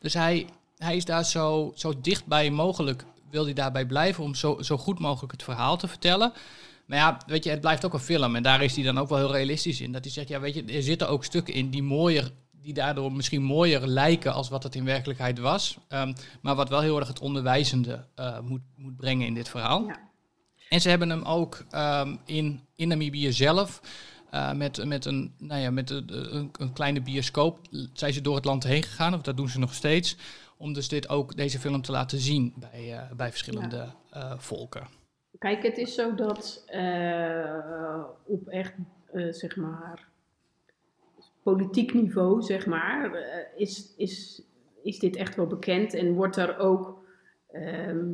[0.00, 0.46] Dus hij,
[0.84, 4.98] hij is daar zo, zo dichtbij mogelijk, wil hij daarbij blijven om zo, zo goed
[4.98, 6.32] mogelijk het verhaal te vertellen.
[6.86, 8.36] Maar ja, weet je, het blijft ook een film.
[8.36, 9.92] En daar is hij dan ook wel heel realistisch in.
[9.92, 12.30] Dat hij zegt, ja, weet je, er zitten ook stukken in die mooier,
[12.62, 15.76] die daardoor misschien mooier lijken als wat het in werkelijkheid was.
[15.88, 16.12] Ehm,
[16.42, 19.86] maar wat wel heel erg het onderwijzende eh, moet, moet brengen in dit verhaal.
[19.86, 20.08] Ja.
[20.68, 23.80] En ze hebben hem ook ehm, in, in Namibië zelf.
[24.30, 27.58] eh, met, met, een, nou ja, met een, een, een kleine bioscoop
[27.92, 30.16] zijn ze door het land heen gegaan, of dat doen ze nog steeds,
[30.60, 34.86] om dus dit ook, deze film te laten zien bij, eh, bij verschillende eh, volken.
[35.38, 38.74] Kijk, het is zo dat eh, op echt,
[39.30, 40.08] zeg maar,
[41.42, 43.10] politiek niveau, zeg maar,
[43.56, 44.42] is, is,
[44.82, 47.04] is dit echt wel bekend en wordt er ook
[47.50, 48.06] ehm,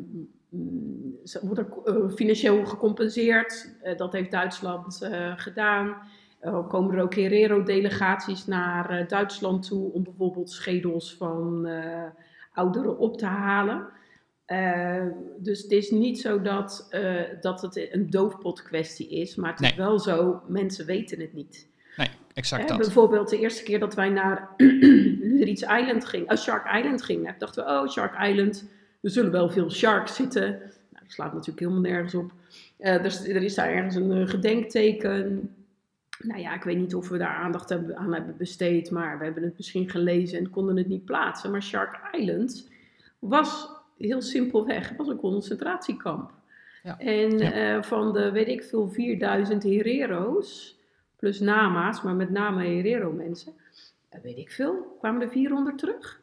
[0.49, 0.97] mm,
[1.43, 3.75] wordt er financieel gecompenseerd.
[3.97, 5.97] Dat heeft Duitsland eh, gedaan.
[6.41, 11.69] Er komen er ook Herero-delegaties naar Duitsland toe om bijvoorbeeld schedels van
[12.57, 13.89] ouderen op te halen.
[14.45, 15.07] Eh,
[15.39, 19.61] dus het is niet zo dat, eh, dat het een doofpot kwestie is, maar het
[19.61, 21.69] is wel zo, mensen weten het niet.
[21.97, 22.79] Nee, exact dat.
[22.79, 24.49] bijvoorbeeld de eerste keer dat wij naar
[25.37, 28.69] Lurids Island gingen, uh, Shark Island gingen, dachten we, oh Shark Island,
[29.03, 30.51] er zullen wel veel sharks zitten.
[30.51, 32.33] Nou, dat slaat natuurlijk helemaal nergens op.
[32.79, 35.51] Eh, er is daar ergens een eh, gedenkteken.
[36.19, 39.43] Nou ja, ik weet niet of we daar aandacht aan hebben besteed, maar we hebben
[39.43, 41.51] het misschien gelezen en konden het niet plaatsen.
[41.51, 42.71] Maar Shark Island
[43.19, 46.31] was heel simpelweg was een concentratiekamp.
[46.83, 46.99] Ja.
[46.99, 47.53] En Ja.
[47.53, 50.79] eh, van de, weet ik veel, 4000 Herero's,
[51.17, 53.53] plus Nama's, maar met name Herero mensen,
[54.09, 56.21] eh, weet ik veel, kwamen er 400 terug.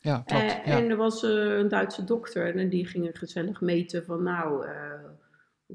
[0.00, 0.42] Ja, klopt.
[0.42, 0.62] Eh, ja.
[0.78, 4.66] En er was een Duitse dokter en die ging gezellig meten van nou,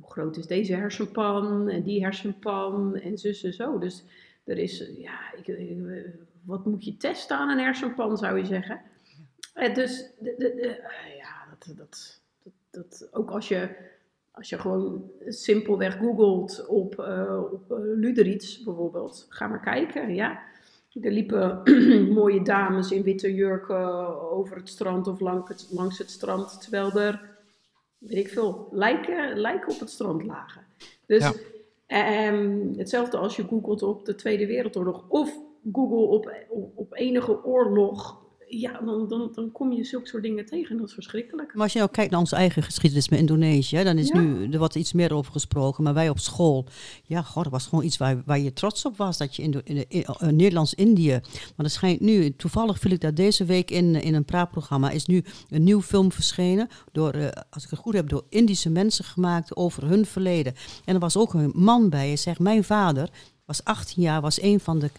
[0.01, 3.79] hoe groot is deze hersenpan en die hersenpan en zus en zo.
[3.79, 4.03] Dus
[4.43, 6.05] er is, ja, ik, ik-
[6.45, 8.81] wat moet je testen aan een hersenpan zou je zeggen.
[9.53, 13.69] Eh, dus de, de, de- eh, ja, dat, dat, dat, dat, ook als je,
[14.31, 17.63] als je gewoon simpelweg googelt op, eh op
[17.95, 20.47] Luderitz bijvoorbeeld, ga maar kijken, ja.
[21.01, 21.61] Er liepen
[22.13, 26.91] mooie dames in witte jurken over het strand of langs het, langs het strand, terwijl
[26.99, 27.28] er,
[27.99, 30.65] weet ik veel, lijken, lijken op het strand lagen.
[31.05, 31.33] Dus Ja.
[31.87, 35.37] ehm, hetzelfde als je googelt op de Tweede Wereldoorlog of
[35.71, 40.45] Google op, op, op enige oorlog, ja, dan, dan, dan kom je zulke soort dingen
[40.45, 41.53] tegen en dat is verschrikkelijk.
[41.53, 44.19] Maar als je nou kijkt naar onze eigen geschiedenis met Indonesië, dan is Ja.
[44.19, 45.83] nu, er wordt iets meer over gesproken.
[45.83, 46.65] Maar wij op school,
[47.03, 49.17] ja, god, dat was gewoon iets waar, waar je trots op was.
[49.17, 51.19] Dat je in, in, in, eh, Nederlands-Indië.
[51.55, 55.05] Maar er schijnt nu, toevallig viel ik daar deze week in, in een praatprogramma, is
[55.05, 56.67] nu een nieuw film verschenen.
[56.91, 60.53] Door, eh, als ik het goed heb, door Indische mensen gemaakt over hun verleden.
[60.85, 62.07] En er was ook een man bij.
[62.07, 63.09] Hij zegt, mijn vader
[63.45, 64.89] was 18 jaar, was een van de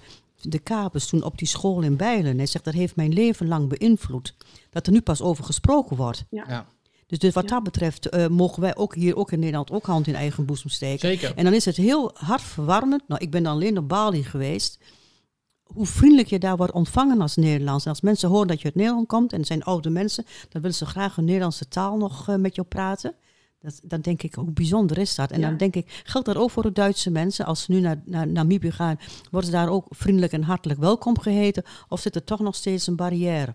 [0.48, 2.36] de kapers toen op die school in Bijlen.
[2.36, 4.34] Hij zegt, dat heeft mijn leven lang beïnvloed.
[4.70, 6.24] Dat er nu pas over gesproken wordt.
[6.30, 6.66] Ja,
[7.06, 7.48] Dus, dus wat Ja.
[7.54, 10.70] dat betreft eh, mogen wij ook hier ook in Nederland ook hand in eigen boezem
[10.70, 11.08] steken.
[11.08, 11.36] zeker.
[11.36, 13.02] En dan is het heel hartverwarmend.
[13.08, 14.78] Nou, ik ben dan alleen op Bali geweest.
[15.62, 17.84] Hoe vriendelijk je daar wordt ontvangen als Nederlands.
[17.84, 20.60] En als mensen horen dat je uit Nederland komt en het zijn oude mensen, dan
[20.62, 23.14] willen ze graag een Nederlandse taal nog eh, met jou praten.
[23.60, 25.30] Dat, dan denk ik, hoe bijzonder is dat?
[25.30, 25.48] En Ja.
[25.48, 27.44] dan denk ik, geldt dat ook voor de Duitse mensen?
[27.46, 28.98] Als ze nu naar, naar Namibië gaan,
[29.30, 31.62] worden ze daar ook vriendelijk en hartelijk welkom geheten?
[31.88, 33.54] Of zit er toch nog steeds een barrière?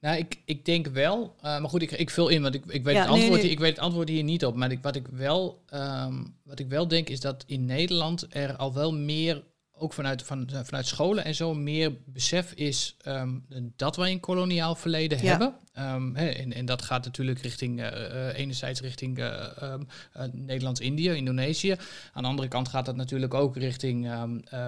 [0.00, 1.34] Nou, ik, ik denk wel.
[1.36, 3.50] eh, maar goed, ik, ik vul in, want ik, ik, weet Ja, het antwoord, nee.
[3.50, 4.54] ik weet het antwoord hier niet op.
[4.56, 8.56] Maar ik, wat, ik wel, ehm, wat ik wel denk is dat in Nederland er
[8.56, 9.42] al wel meer,
[9.82, 13.30] ook vanuit, van, eh, vanuit scholen en zo, meer besef is ehm,
[13.76, 15.24] dat wij een koloniaal verleden Ja.
[15.30, 15.54] hebben.
[15.72, 21.10] Ehm, en, en dat gaat natuurlijk richting, eh, eh, enerzijds richting eh, ehm, eh, Nederlands-Indië,
[21.10, 21.76] Indonesië.
[22.12, 24.22] Aan de andere kant gaat dat natuurlijk ook richting, eh,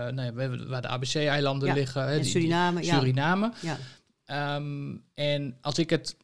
[0.08, 0.32] nou
[0.68, 2.20] waar de ABC-eilanden Ja, liggen.
[2.22, 2.84] die- Suriname.
[2.84, 3.52] Suriname.
[3.60, 3.78] ja.
[5.14, 6.16] En als ik het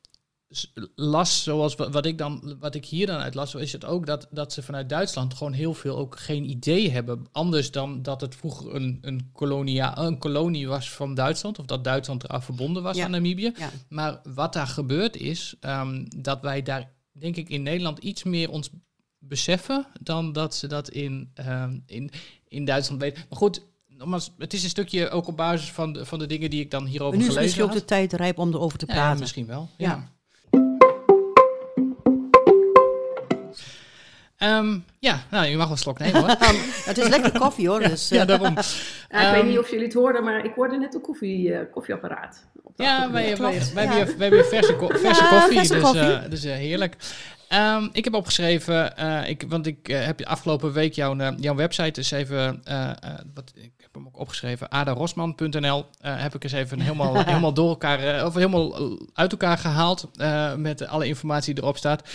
[0.95, 4.07] las, zoals wa- wat ik, dan, wat ik hier dan uit las, is het ook
[4.07, 7.27] dat, dat ze vanuit Duitsland gewoon heel veel ook geen idee hebben.
[7.33, 11.85] Anders dan dat het vroeger een, een, kolonia, een kolonie was van Duitsland, of dat
[11.85, 13.05] Duitsland eraan verbonden was Ja.
[13.05, 13.53] aan Namibië.
[13.57, 13.71] Ja.
[13.89, 18.51] Maar wat daar gebeurd is, ehm, dat wij daar, denk ik, in Nederland iets meer
[18.51, 18.71] ons
[19.19, 22.11] beseffen dan dat ze dat in, ehm, in,
[22.49, 23.25] in Duitsland weten.
[23.29, 26.51] Maar goed, nogmaals, het is een stukje ook op basis van de, van de dingen
[26.51, 28.79] die ik dan hierover Maar nu is gelezen misschien ook de tijd rijp om erover
[28.79, 29.21] te Ja, praten.
[29.21, 29.69] misschien wel.
[29.77, 30.11] Ja.
[30.51, 30.59] Ja.
[34.37, 36.29] Ehm, ja, nou, je mag wel een slok nemen hoor.
[36.85, 37.79] het is lekker koffie hoor.
[37.81, 38.55] Dus, ja, eh, daarom.
[38.55, 38.67] Ja, ik
[39.09, 42.47] Ehm, weet niet of jullie het hoorden, maar ik hoorde net een koffie, eh, koffieapparaat.
[42.63, 43.73] Op Ja, wij, wij, klopt.
[43.73, 43.91] wij, Ja.
[43.91, 46.13] hebben hier- wij hebben verse, ko- verse Ja, koffie, verse dus, koffie.
[46.13, 46.97] eh, dus heerlijk.
[47.49, 51.91] Ehm, ik heb opgeschreven, eh, ik, want ik heb afgelopen week jouw, eh, jouw website
[51.91, 52.95] dus even, eh, eh,
[53.35, 57.69] wat, ik heb hem ook opgeschreven, adarosman.nl, eh, heb ik eens even helemaal, helemaal door
[57.69, 62.09] elkaar, eh, of helemaal uit elkaar gehaald eh, met alle informatie die erop staat.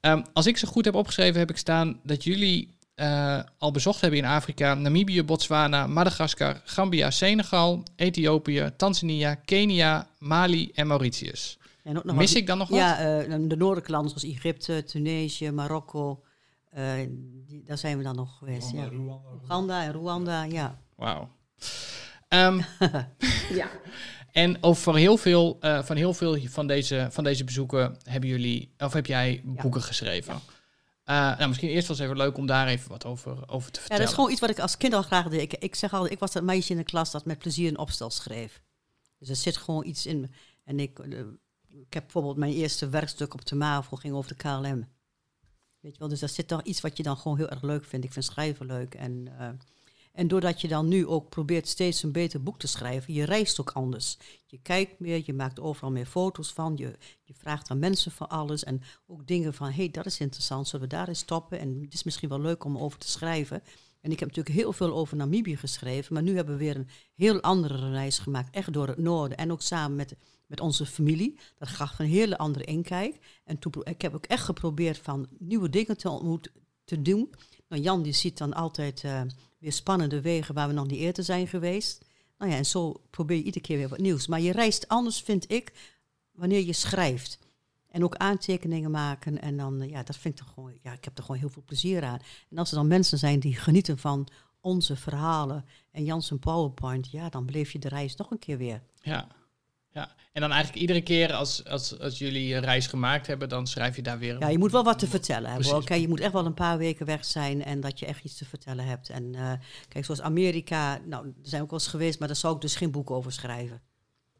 [0.00, 4.00] Ehm, als ik ze goed heb opgeschreven, heb ik staan dat jullie eh, al bezocht
[4.00, 11.58] hebben in Afrika, Namibië, Botswana, Madagaskar, Gambia, Senegal, Ethiopië, Tanzania, Kenia, Mali en Mauritius.
[11.84, 12.78] en ook nog Mis wat- ik dan nog wat?
[12.78, 16.22] Ja, eh, de noordelijke landen zoals Egypte, Tunesië, Marokko.
[16.70, 16.92] eh,
[17.46, 18.70] die, daar zijn we dan nog geweest.
[18.70, 18.88] Ja.
[19.44, 20.78] Uganda en Rwanda, ja.
[21.00, 21.28] Wauw.
[22.28, 22.60] Ehm,
[23.60, 23.70] Ja,
[24.32, 28.74] en over heel veel, eh, van heel veel van deze, van deze bezoeken hebben jullie,
[28.78, 29.62] of heb jij Ja.
[29.62, 30.34] boeken geschreven?
[31.04, 33.78] Eh, nou, misschien eerst wel eens even leuk om daar even wat over, over te
[33.78, 33.98] Ja, vertellen.
[33.98, 35.40] dat is gewoon iets wat ik als kind al graag deed.
[35.40, 37.78] Ik, ik zeg altijd, ik was dat meisje in de klas dat met plezier een
[37.78, 38.62] opstel schreef.
[39.18, 40.28] Dus er zit gewoon iets in me.
[40.64, 41.18] En ik, eh,
[41.68, 44.88] ik heb bijvoorbeeld mijn eerste werkstuk op de MAVO ging over de KLM.
[45.80, 47.84] Weet je wel, dus daar zit toch iets wat je dan gewoon heel erg leuk
[47.84, 48.06] vindt.
[48.06, 48.94] Ik vind schrijven leuk.
[48.94, 49.28] En,
[50.12, 53.60] en doordat je dan nu ook probeert steeds een beter boek te schrijven, je reist
[53.60, 54.18] ook anders.
[54.46, 58.26] Je kijkt meer, je maakt overal meer foto's van, je, je vraagt aan mensen voor
[58.26, 58.64] alles.
[58.64, 61.58] En ook dingen van, hé, hey, dat is interessant, zullen we daar eens stoppen?
[61.58, 63.62] En het is misschien wel leuk om over te schrijven.
[64.00, 66.88] En ik heb natuurlijk heel veel over Namibië geschreven, maar nu hebben we weer een
[67.14, 69.36] heel andere reis gemaakt, echt door het noorden.
[69.36, 71.38] En ook samen met, met onze familie.
[71.58, 73.18] Dat gaf een hele andere inkijk.
[73.44, 76.52] En ik heb ook echt geprobeerd van nieuwe dingen te, ontmoet,
[76.84, 77.30] te doen.
[77.70, 79.20] Nou, Jan die ziet dan altijd eh,
[79.58, 82.04] weer spannende wegen waar we nog niet eerder zijn geweest.
[82.38, 84.26] Nou ja, en zo probeer je iedere keer weer wat nieuws.
[84.26, 85.72] Maar je reist anders, vind ik,
[86.32, 87.38] wanneer je schrijft.
[87.88, 89.40] En ook aantekeningen maken.
[89.40, 91.50] En dan, eh, ja, dat vind ik toch gewoon, ja, ik heb er gewoon heel
[91.50, 92.18] veel plezier aan.
[92.50, 94.28] En als er dan mensen zijn die genieten van
[94.60, 98.82] onze verhalen en Jans PowerPoint, ja, dan beleef je de reis nog een keer weer.
[99.02, 99.28] Ja.
[99.92, 100.14] Ja.
[100.32, 103.96] En dan eigenlijk iedere keer als, als, als jullie een reis gemaakt hebben, dan schrijf
[103.96, 104.38] je daar weer...
[104.40, 105.84] Ja, je moet wel wat te vertellen hebben.
[105.84, 108.36] Kijk, je moet echt wel een paar weken weg zijn en dat je echt iets
[108.36, 109.08] te vertellen hebt.
[109.08, 109.52] En eh,
[109.88, 112.60] kijk, zoals Amerika, nou, daar zijn we ook wel eens geweest, maar daar zou ik
[112.60, 113.82] dus geen boek over schrijven.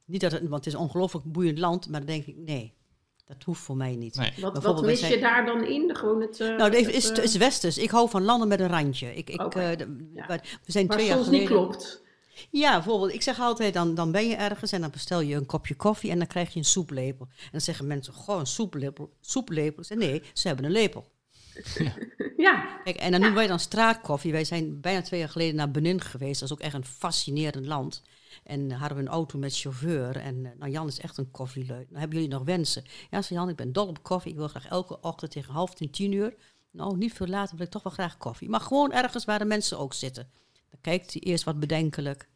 [0.05, 2.75] Niet dat het, want het is een ongelooflijk boeiend land, maar dan denk ik, nee,
[3.27, 4.15] dat hoeft voor mij niet.
[4.17, 4.33] Nee.
[4.41, 5.97] wat, mis wij je zijn- daar dan in?
[5.97, 7.79] Gewoon het, eh, Nou, het het, is, eh, het is westers.
[7.79, 9.15] Ik hou van landen met een randje.
[9.15, 9.61] Ik, ik, Oké.
[9.61, 10.27] eh, de- Ja.
[10.27, 11.67] we zijn twee jaar soms niet geleden.
[11.69, 12.03] klopt.
[12.50, 15.46] Ja, bijvoorbeeld, ik zeg altijd, dan, dan ben je ergens en dan bestel je een
[15.46, 17.26] kopje koffie en dan krijg je een soeplepel.
[17.31, 19.12] En dan zeggen mensen, goh, een soeplepel.
[19.20, 19.85] soeplepel.
[19.85, 21.11] Zeg, nee, ze hebben een lepel.
[22.37, 24.33] Ja, Kijk, en dan noemen wij dan straatkoffie.
[24.33, 26.40] Wij zijn bijna twee jaar geleden naar Benin geweest.
[26.40, 28.03] Dat is ook echt een fascinerend land.
[28.44, 30.16] En hadden we een auto met chauffeur.
[30.16, 31.88] En eh, nou, Jan is echt een koffieleut.
[31.88, 32.85] Nou, hebben jullie nog wensen?
[33.11, 34.31] Ja, zei Jan, ik ben dol op koffie.
[34.31, 36.35] Ik wil graag elke ochtend tegen half tien, tien uur.
[36.70, 38.48] Nou, niet veel later wil ik toch wel graag koffie.
[38.48, 40.31] Maar gewoon ergens waar de mensen ook zitten.
[40.70, 42.29] Dan kijkt hij eerst wat bedenkelijk.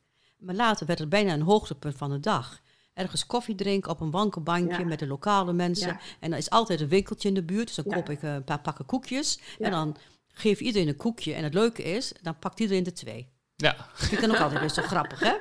[0.44, 2.60] Maar later werd het bijna een hoogtepunt van de dag.
[2.94, 4.84] Ergens koffie drinken op een wankelbankje Ja.
[4.84, 5.88] met de lokale mensen.
[5.88, 5.98] Ja.
[6.20, 7.66] En dan is altijd een winkeltje in de buurt.
[7.66, 7.94] Dus dan Ja.
[7.94, 9.38] koop ik eh, een paar pakken koekjes.
[9.58, 9.64] Ja.
[9.64, 9.96] En dan
[10.28, 11.34] geef iedereen een koekje.
[11.34, 13.28] En het leuke is, dan pakt iedereen er twee.
[13.56, 13.72] Ja.
[13.72, 15.32] Dat vind ik dan ook altijd best wel grappig, hè?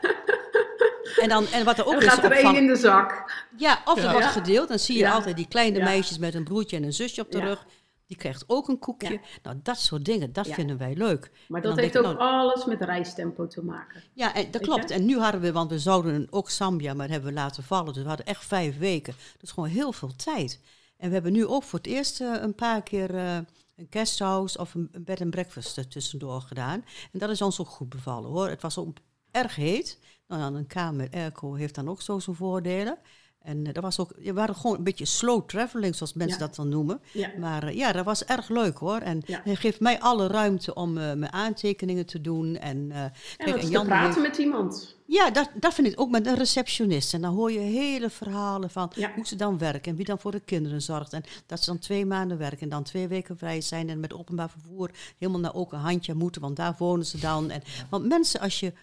[1.22, 3.32] En, dan, en wat er ook is gaat er één in de zak.
[3.58, 4.12] Ja, of er Ja.
[4.12, 4.68] wordt gedeeld.
[4.68, 5.12] Dan zie je Ja.
[5.12, 5.84] altijd die kleine Ja.
[5.84, 7.44] meisjes met een broertje en een zusje op de Ja.
[7.44, 7.66] rug.
[8.14, 9.12] Die krijgt ook een koekje.
[9.12, 9.20] Ja.
[9.44, 10.54] Nou, dat soort dingen, dat Ja.
[10.54, 11.32] vinden wij leuk.
[11.48, 14.04] Maar dat heeft ook nou, alles met reistempo te maken.
[14.14, 14.90] Ja, en dat klopt.
[14.90, 14.96] je?
[14.96, 17.94] En nu hadden we, want we zouden ook Zambia, maar dat hebben we laten vallen.
[17.94, 19.14] Dus we hadden echt vijf weken.
[19.40, 20.60] Dus gewoon heel veel tijd.
[20.98, 23.36] En we hebben nu ook voor het eerst eh, een paar keer eh,
[23.76, 26.86] een guesthouse of een, een bed and breakfast er tussendoor gedaan.
[27.12, 28.50] En dat is ons ook goed bevallen hoor.
[28.50, 28.98] Het was ook
[29.32, 30.00] erg heet.
[30.28, 32.98] Nou, dan een kamer met airco heeft dan ook zo zijn voordelen.
[33.44, 36.46] En eh, dat was ook, we waren gewoon een beetje slow traveling, zoals mensen Ja.
[36.46, 37.02] dat dan noemen.
[37.12, 37.30] Ja.
[37.40, 38.98] Maar eh, ja, dat was erg leuk hoor.
[38.98, 39.42] En Ja.
[39.44, 42.56] hij geeft mij alle ruimte om eh, mijn aantekeningen te doen.
[42.58, 44.96] En, eh, En te Jan praten heeft- met iemand.
[45.06, 47.14] ja, dat, dat vind ik ook met een receptionist.
[47.14, 50.32] En dan hoor je hele verhalen van hoe ze dan werken en wie dan voor
[50.32, 51.14] de kinderen zorgt.
[51.14, 54.14] En dat ze dan twee maanden werken en dan twee weken vrij zijn en met
[54.14, 57.50] openbaar vervoer helemaal naar ook een handje moeten, want daar wonen ze dan.
[57.50, 58.74] En, want mensen, als je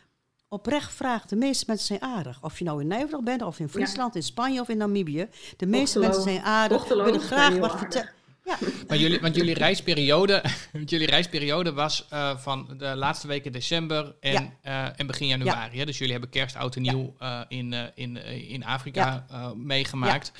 [0.54, 2.38] oprecht vraag, de meeste mensen zijn aardig.
[2.42, 5.28] Of je nou in Nederland bent, of in Friesland, in Spanje of in Namibië.
[5.56, 8.10] De meeste Ochtelo- mensen zijn aardig, Ochtelo willen graag wat vertellen.
[8.44, 10.42] Ja, Maar jullie, want jullie reisperiode,
[10.72, 14.32] want jullie reisperiode was eh, van de laatste weken december en,
[14.62, 14.88] Ja.
[14.88, 15.78] eh, en begin januari.
[15.78, 15.84] hè?
[15.84, 18.16] Dus jullie hebben kerst, oud en nieuw eh, in, eh, in,
[18.48, 20.32] in Afrika eh, meegemaakt.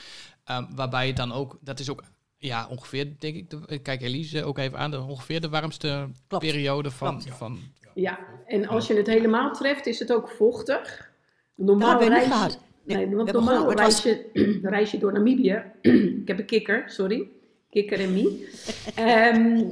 [0.44, 2.02] Ehm, waarbij het dan ook, dat is ook
[2.38, 6.08] ja, ongeveer, denk ik, de, ik kijk Elise ook even aan, de, ongeveer de warmste
[6.28, 6.44] Klopt.
[6.44, 7.34] periode van, Klopt, ja.
[7.34, 7.60] van
[7.94, 11.10] Ja, en als je het helemaal treft, is het ook vochtig.
[11.54, 12.58] Normaal reis, gehad.
[12.84, 14.30] Nee, want normaal reis je,
[14.62, 15.62] reis je door Namibië.
[16.22, 17.28] ik heb een kikker, sorry.
[17.70, 18.48] Kikker en mie.
[18.94, 19.64] Ehm,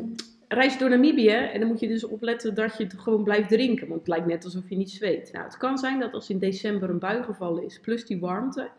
[0.48, 3.48] reis je door Namibië en dan moet je dus opletten dat je het gewoon blijft
[3.48, 3.88] drinken.
[3.88, 5.32] Want het lijkt net alsof je niet zweet.
[5.32, 8.70] Nou, het kan zijn dat als in december een bui gevallen is, plus die warmte,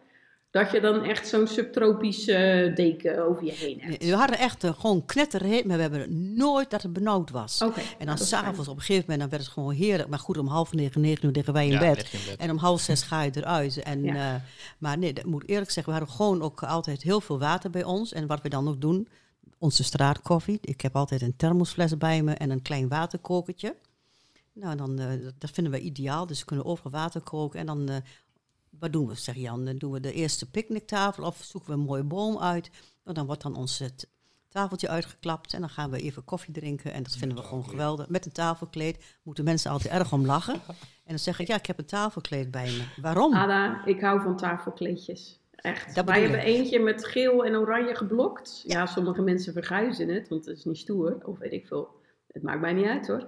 [0.51, 4.05] dat je dan echt zo'n subtropische deken over je heen hebt.
[4.05, 7.61] we hadden echt eh, gewoon knetterheet, maar we hebben nooit dat het benauwd was.
[7.61, 7.81] Oké.
[7.97, 10.09] En dan s'avonds op een gegeven moment dan werd het gewoon heerlijk.
[10.09, 12.09] Maar goed, om half negen, negen uur liggen wij in ja, bed.
[12.13, 12.35] in bed.
[12.39, 13.77] En om half zes ga je eruit.
[13.83, 14.33] En, Ja.
[14.35, 14.41] eh,
[14.77, 17.69] maar nee, dat moet ik eerlijk zeggen, we hadden gewoon ook altijd heel veel water
[17.69, 18.13] bij ons.
[18.13, 19.07] En wat we dan ook doen,
[19.57, 20.57] onze straatkoffie.
[20.61, 23.75] Ik heb altijd een thermosfles bij me en een klein waterkokertje.
[24.53, 26.25] Nou, dan, eh, dat- vinden we ideaal.
[26.27, 27.59] Dus we kunnen overal water koken.
[27.59, 27.95] En dan, eh,
[28.79, 29.65] wat doen we, zeg Jan?
[29.65, 32.69] Dan doen we de eerste picknicktafel of zoeken we een mooie boom uit.
[33.03, 34.09] Nou, dan wordt dan ons het
[34.49, 36.93] tafeltje uitgeklapt en dan gaan we even koffie drinken.
[36.93, 38.09] En dat vinden we gewoon geweldig.
[38.09, 40.59] Met een tafelkleed moeten mensen altijd erg om lachen.
[41.09, 43.01] En dan zeg ik, ja, ik heb een tafelkleed bij me.
[43.01, 43.33] Waarom?
[43.33, 45.39] Ada, ik hou van tafelkleedjes.
[45.55, 45.95] Echt.
[45.95, 48.63] Dat Wij hebben eentje met geel en oranje geblokt.
[48.65, 51.17] Ja, sommige mensen verguizen het, want het is niet stoer.
[51.23, 51.89] Of weet ik veel.
[52.27, 53.27] Het maakt mij niet uit hoor.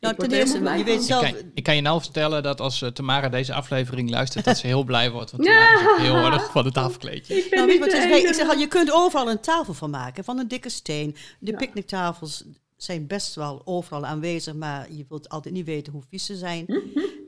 [0.00, 1.00] Nou, ten er eerste, je weet.
[1.00, 1.22] Ik zelf...
[1.22, 4.66] kan, ik kan je nou vertellen dat als eh, Tamara deze aflevering luistert, dat ze
[4.66, 5.30] heel blij wordt.
[5.30, 5.66] Want Ja.
[5.66, 7.34] Tamara is ook heel erg van de tafelkleedje.
[7.34, 8.24] Ik Nou, weet wat het?
[8.24, 11.16] Ik zeg al, je kunt overal een tafel van maken, van een dikke steen.
[11.38, 11.56] De Ja.
[11.56, 12.44] picknicktafels
[12.76, 16.64] zijn best wel overal aanwezig, maar je wilt altijd niet weten hoe vies ze zijn.
[16.66, 16.80] Mhm.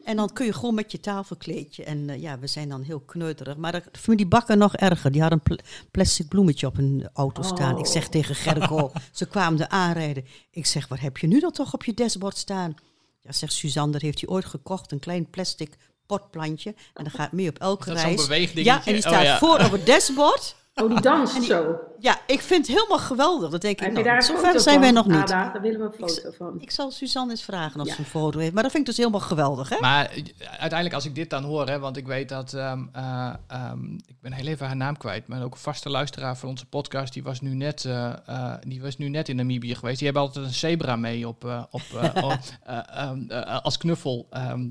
[0.07, 1.85] En dan kun je gewoon met je tafelkleedje.
[1.85, 3.57] En eh, ja, we zijn dan heel kneuterig.
[3.57, 5.13] Maar de familie Bakker nog erger.
[5.13, 5.59] Die had een pl-
[5.91, 7.79] plastic bloemetje op hun auto staan.
[7.79, 8.11] Ik zeg Oh.
[8.11, 10.25] tegen Gerco, ze kwamen er aanrijden.
[10.51, 12.75] Ik zeg, wat heb je nu dan toch op je dashboard staan?
[13.21, 14.93] Ja, zegt Suzanne, dat heeft hij ooit gekocht.
[14.93, 15.77] Een klein plastic
[16.07, 16.75] potplantje.
[16.95, 18.27] En dat gaat mee op elke Dat reis.
[18.55, 19.39] Ja, en die Oh, staat ja.
[19.39, 20.57] voor op het dashboard.
[20.83, 21.79] Oh, die danst zo.
[21.99, 23.51] Ja, ik vind het helemaal geweldig.
[23.51, 24.81] Dat denk ik, nou, daar zo ver zijn van?
[24.83, 25.17] wij nog niet.
[25.17, 26.61] Ada, daar willen we een foto van.
[26.61, 27.95] Ik zal Suzanne eens vragen of Ja.
[27.95, 28.53] ze een foto heeft.
[28.55, 29.77] Maar dat vind ik dus helemaal geweldig, hè?
[29.81, 32.53] Maar eh, uiteindelijk, als ik dit dan hoor, hè, want ik weet dat.
[32.55, 35.27] ehm, eh, ehm, ik ben heel even haar naam kwijt.
[35.29, 37.13] Maar ook een vaste luisteraar van onze podcast.
[37.13, 39.97] Die was nu net, eh, eh, die was nu net in Namibië geweest.
[39.99, 43.79] Die hebben altijd een zebra mee op, eh, op, eh, op, eh, ehm, eh, als
[43.79, 44.27] knuffel.
[44.31, 44.69] ehm,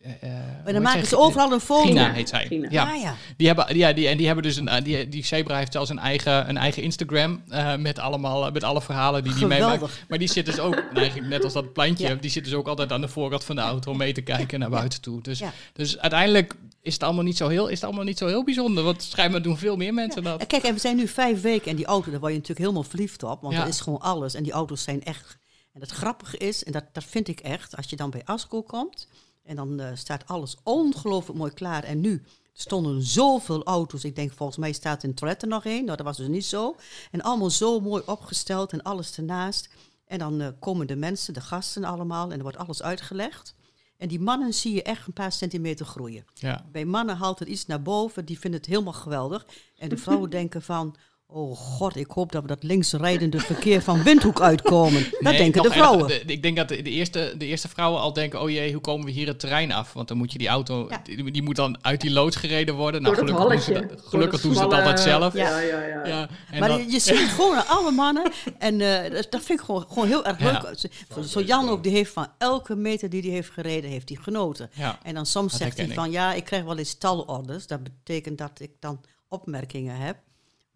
[0.00, 1.86] ik- eh, eh, en dan maken ze overal een foto.
[1.86, 2.14] Gina Gina.
[2.14, 2.46] heet zij.
[2.46, 2.68] Gina.
[2.70, 2.90] Ja.
[2.92, 3.14] Ah ja.
[3.36, 5.98] Die hebben, ja, die, en die hebben dus een, die, die zebra heeft zelfs een
[5.98, 9.72] eigen, een eigen Instagram eh, met allemaal, met alle verhalen die die meemaakt.
[9.72, 10.04] Geweldig.
[10.08, 12.14] Maar die zit dus ook, nou, eigenlijk net als dat plantje, Ja.
[12.14, 14.58] die zit dus ook altijd aan de voorkant van de auto om mee te kijken
[14.58, 15.22] naar buiten toe.
[15.22, 15.52] Dus, Ja.
[15.72, 18.84] dus uiteindelijk is het allemaal niet zo heel, is het allemaal niet zo heel bijzonder,
[18.84, 20.40] want schijnbaar doen veel meer mensen dat.
[20.40, 22.66] En kijk, en we zijn nu vijf weken en die auto, daar word je natuurlijk
[22.66, 23.40] helemaal verliefd op.
[23.42, 23.60] Want Ja.
[23.60, 24.34] dat is gewoon alles.
[24.34, 25.38] En die auto's zijn echt...
[25.72, 28.62] En het grappige is, en dat, dat vind ik echt, als je dan bij Asco
[28.62, 29.08] komt...
[29.48, 31.84] en dan eh, staat alles ongelooflijk mooi klaar.
[31.84, 32.22] En nu
[32.52, 34.04] stonden zoveel auto's.
[34.04, 35.84] Ik denk, volgens mij staat in er nog één.
[35.84, 36.76] Nou, dat was dus niet zo.
[37.10, 39.68] En allemaal zo mooi opgesteld en alles ernaast.
[40.06, 42.30] En dan eh, komen de mensen, de gasten allemaal...
[42.30, 43.54] en er wordt alles uitgelegd.
[43.96, 46.24] En die mannen zie je echt een paar centimeter groeien.
[46.34, 46.64] Ja.
[46.72, 49.46] Bij mannen haalt het iets naar boven, die vinden het helemaal geweldig.
[49.76, 50.96] En de vrouwen denken van,
[51.32, 55.02] oh god, ik hoop dat we dat linksrijdende verkeer van Windhoek uitkomen.
[55.10, 56.06] Dat Nee, denken de vrouwen.
[56.08, 58.80] De- ik denk dat de, de eerste, de eerste vrouwen al denken, oh jee, hoe
[58.80, 59.92] komen we hier het terrein af?
[59.92, 61.00] Want dan moet je die auto, Ja.
[61.04, 63.02] die, die moet dan uit die loods gereden worden.
[63.02, 65.34] Nou, gelukkig doen ze, dat, gelukkig dat doen ze altijd zelf.
[65.34, 66.06] Ja, ja, ja.
[66.06, 68.32] Ja, en maar dan- je, je ziet het gewoon aan alle mannen.
[68.58, 70.78] En eh, dat, vind ik gewoon, gewoon heel erg leuk.
[71.14, 74.18] Zo, zo Jan ook, die heeft van elke meter die hij heeft gereden, heeft hij
[74.22, 74.70] genoten.
[74.74, 74.98] ja.
[75.02, 77.66] En dan soms Dat zegt hij van, ja, ik krijg wel eens talorders.
[77.66, 80.16] Dat betekent dat ik dan opmerkingen heb.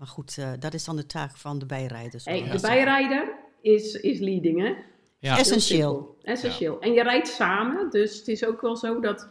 [0.03, 2.25] Maar goed, eh, dat is dan de taak van de bijrijders.
[2.25, 4.75] Hey, de bijrijder is, is leading, hè?
[5.19, 5.39] Ja.
[5.39, 6.17] Essentieel.
[6.23, 6.81] Essentieel.
[6.81, 9.21] En je rijdt samen, dus het is ook wel zo dat...
[9.21, 9.31] Het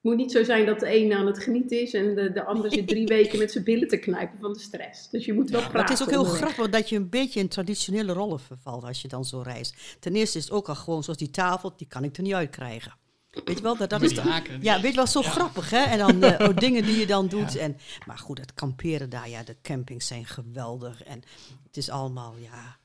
[0.00, 2.72] moet niet zo zijn dat de een aan het genieten is en de, de ander
[2.72, 5.10] zit drie weken met zijn billen te knijpen van de stress.
[5.10, 5.80] Dus je moet wel Ja, praten.
[5.80, 6.52] Maar het is ook heel onderweg.
[6.52, 9.96] grappig dat je een beetje in traditionele rollen vervalt als je dan zo reist.
[10.00, 12.34] Ten eerste is het ook al gewoon zoals die tafel, die kan ik er niet
[12.34, 12.92] uitkrijgen.
[13.44, 14.62] Weet je wel, dat, dat Met is haken.
[14.62, 15.82] Ja, weet je wel, zo grappig hè.
[15.82, 17.56] En dan eh, ook dingen die je dan doet.
[17.56, 21.02] En, maar goed, het kamperen daar, ja, de campings zijn geweldig.
[21.02, 21.22] En
[21.66, 22.80] het is allemaal, ja...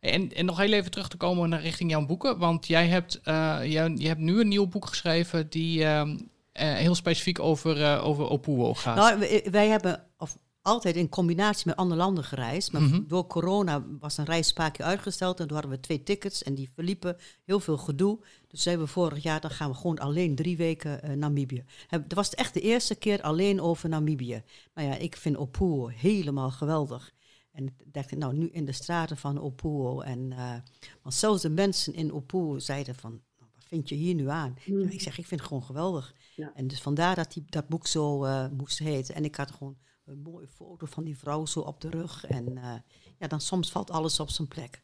[0.00, 2.38] En, en nog heel even terug te komen naar richting jouw boeken.
[2.38, 6.18] Want jij hebt, eh, jij, je hebt nu een nieuw boek geschreven die ehm,
[6.52, 8.96] eh, heel specifiek over, over gaat.
[8.96, 12.72] Nou, wij, wij hebben, of altijd in combinatie met andere landen gereisd.
[12.72, 13.02] Maar Mhm.
[13.06, 15.40] door corona was een reis een paar keer uitgesteld.
[15.40, 18.18] En toen hadden we twee tickets en die verliepen heel veel gedoe.
[18.48, 21.64] Dus zeiden we vorig jaar, dan gaan we gewoon alleen drie weken eh, Namibië.
[21.86, 24.42] Heb- Dat was echt de eerste keer alleen over Namibië.
[24.74, 27.12] Nou ja, ik vind Opuo helemaal geweldig.
[27.52, 30.00] En ik dacht, nou, nu in de straten van Opuo.
[30.00, 30.54] En, eh,
[31.02, 34.56] want zelfs de mensen in Opuo zeiden van, nou, wat vind je hier nu aan?
[34.64, 34.80] Hmm.
[34.80, 36.14] Ja, ik zeg, ik vind het gewoon geweldig.
[36.36, 36.52] Ja.
[36.54, 39.14] En dus vandaar dat die, dat boek zo eh, moest heten.
[39.14, 42.24] En ik had gewoon een mooie foto van die vrouw zo op de rug.
[42.24, 42.74] En eh,
[43.18, 44.82] ja, dan soms valt alles op zijn plek.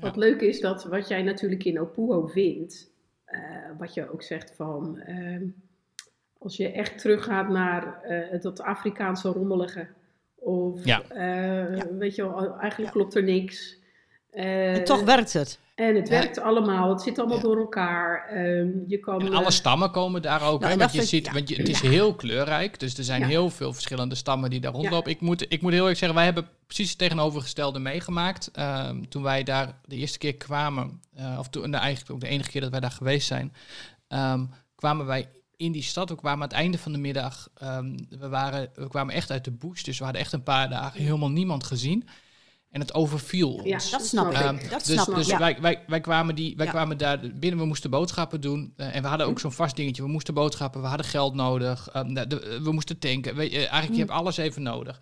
[0.00, 2.90] Wat leuk is dat wat jij natuurlijk in Opuo vindt,
[3.24, 3.40] eh,
[3.78, 5.46] wat je ook zegt van, ehm,
[6.38, 9.88] als je echt teruggaat naar eh dat Afrikaanse rommelige,
[10.34, 11.02] of Ja.
[11.08, 12.90] eh, weet je wel, eigenlijk Ja.
[13.00, 13.77] klopt er niks.
[14.30, 15.58] Eh, en toch werkt het.
[15.74, 16.14] en het Ja.
[16.18, 17.42] werkt allemaal, het zit allemaal Ja.
[17.42, 18.26] door elkaar.
[18.28, 20.60] Ehm, je kan, En eh, alle stammen komen daar ook.
[20.60, 21.32] Nou, hè, want je ziet, ja.
[21.32, 22.80] want je, het is heel kleurrijk.
[22.80, 23.26] Dus er zijn Ja.
[23.26, 25.10] heel veel verschillende stammen die daar rondlopen.
[25.10, 28.50] Ik, moet, ik moet heel erg zeggen, wij hebben precies het tegenovergestelde meegemaakt.
[28.52, 32.28] Ehm, toen wij daar de eerste keer kwamen, eh, of toen, nou, eigenlijk ook de
[32.28, 33.52] enige keer dat wij daar geweest zijn,
[34.08, 36.08] ehm, kwamen wij in die stad.
[36.08, 37.48] We kwamen aan het einde van de middag.
[37.54, 40.68] ehm, we, waren, we kwamen echt uit de bush, dus we hadden echt een paar
[40.70, 42.08] dagen helemaal niemand gezien.
[42.70, 43.64] En het overviel ons.
[43.64, 44.36] Ja, Dat snap ik.
[44.36, 45.14] Ehm, dat dus snap ik.
[45.14, 45.38] dus ja.
[45.38, 46.72] wij, wij, wij, kwamen die, wij Ja.
[46.72, 48.72] kwamen daar binnen, we moesten boodschappen doen.
[48.76, 50.02] eh, en we hadden ook zo'n vast dingetje.
[50.02, 51.88] We moesten boodschappen, we hadden geld nodig.
[51.92, 53.34] ehm, de- de- we moesten tanken.
[53.36, 55.00] Weet je, eigenlijk, je hebt alles even nodig.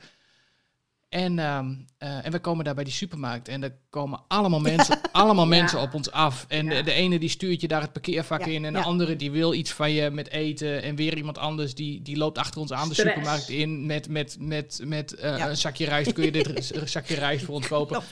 [1.16, 3.48] En, ehm, eh, en we komen daar bij die supermarkt.
[3.48, 5.50] En er komen allemaal mensen, allemaal Ja.
[5.50, 6.44] mensen op ons af.
[6.48, 6.74] En Ja.
[6.74, 8.64] de, de ene die stuurt je daar het parkeervak Ja, in.
[8.64, 10.82] En de andere die wil iets van je met eten.
[10.82, 13.08] En weer iemand anders die, die loopt achter ons aan de Stress.
[13.14, 13.86] supermarkt in.
[13.86, 16.12] Met, met, met, met eh, een zakje rijst.
[16.12, 18.02] Kun je dit zakje rijst voor ons kopen?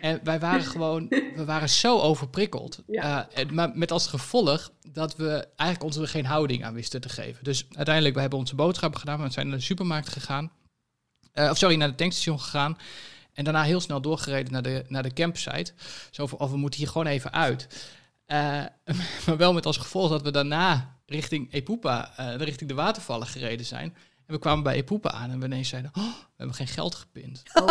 [0.00, 1.06] En wij waren gewoon,
[1.36, 2.82] we waren zo overprikkeld.
[2.88, 7.00] Eh, en- maar met als gevolg dat we eigenlijk ons er geen houding aan wisten
[7.00, 7.44] te geven.
[7.44, 9.22] Dus uiteindelijk, we hebben onze boodschappen gedaan.
[9.22, 10.50] We zijn naar de supermarkt gegaan.
[11.38, 12.78] Eh, of sorry, naar de tankstation gegaan.
[13.32, 15.72] En daarna heel snel doorgereden naar de, naar de campsite.
[16.10, 17.90] Zo van, of we moeten hier gewoon even uit.
[18.26, 18.38] Eh,
[19.26, 23.66] maar wel met als gevolg dat we daarna richting Epupa, eh, richting de watervallen gereden
[23.66, 23.96] zijn.
[24.28, 26.94] En we kwamen bij Epupa aan en we ineens zeiden, oh, we hebben geen geld
[26.94, 27.42] gepind.
[27.54, 27.68] Oh.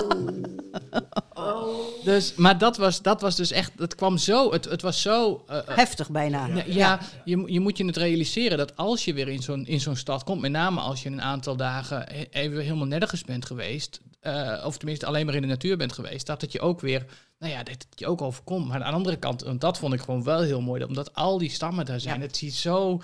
[1.33, 1.75] oh.
[2.03, 5.43] Dus, maar dat was, dat was dus echt, het kwam zo, het, het was zo...
[5.47, 6.47] eh, eh, Heftig bijna.
[6.47, 9.79] ja, ja, Je, je moet je het realiseren dat als je weer in zo'n, in
[9.79, 13.99] zo'n stad komt, met name als je een aantal dagen even helemaal nergens bent geweest,
[14.19, 17.05] eh, of tenminste alleen maar in de natuur bent geweest, dat het je ook weer,
[17.39, 18.67] nou ja, dat het je ook overkomt.
[18.67, 21.37] Maar aan de andere kant, en dat vond ik gewoon wel heel mooi, omdat al
[21.37, 22.25] die stammen daar zijn, Ja.
[22.25, 23.01] het ziet zo...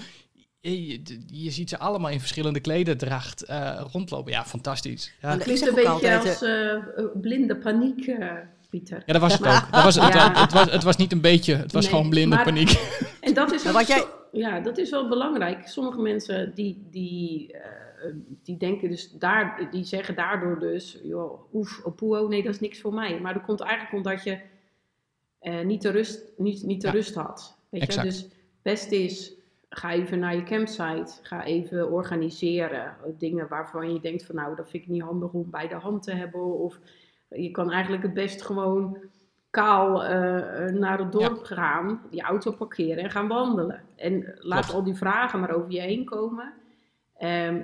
[0.71, 4.31] Je, je- je ziet ze allemaal in verschillende klederdracht eh, rondlopen.
[4.31, 5.13] Ja, fantastisch.
[5.21, 5.33] Ja.
[5.33, 6.81] Ik Klinkt een beetje altijd, als eh, eh,
[7.21, 8.31] blinde paniek, eh,
[8.69, 9.03] Pieter.
[9.05, 9.71] Ja, dat was het ook.
[9.71, 10.41] Dat was, het, Ja.
[10.41, 12.69] het, was, het was niet een beetje, het was Nee, gewoon blinde maar- paniek.
[13.21, 15.67] En dat is, wat jij- ja, dat is wel belangrijk.
[15.67, 17.61] Sommige mensen die, die, eh,
[18.43, 22.79] die denken dus daar, die zeggen daardoor dus, joh, oef, Opuo, nee, dat is niks
[22.81, 23.19] voor mij.
[23.19, 24.37] Maar dat komt eigenlijk omdat je
[25.39, 26.93] eh, niet de rust, niet, niet de Ja.
[26.93, 27.55] rust had.
[27.69, 27.87] Weet je?
[27.87, 28.07] Exact.
[28.07, 28.25] Dus
[28.61, 29.31] best is,
[29.75, 32.95] ga even naar je campsite, ga even organiseren.
[33.17, 36.03] Dingen waarvan je denkt van, nou, dat vind ik niet handig om bij de hand
[36.03, 36.59] te hebben.
[36.59, 36.79] Of
[37.29, 38.97] je kan eigenlijk het best gewoon
[39.49, 43.81] kaal eh, naar het dorp gaan, die auto parkeren en gaan wandelen.
[43.95, 44.73] En laat Klopt.
[44.73, 46.53] al die vragen maar over je heen komen.
[47.17, 47.61] Ehm,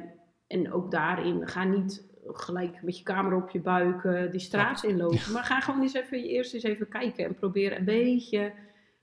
[0.47, 4.83] en ook daarin, ga niet gelijk met je camera op je buik eh, die straat
[4.83, 5.31] inlopen.
[5.33, 8.51] Maar ga gewoon eens even, eerst eens even kijken en proberen een beetje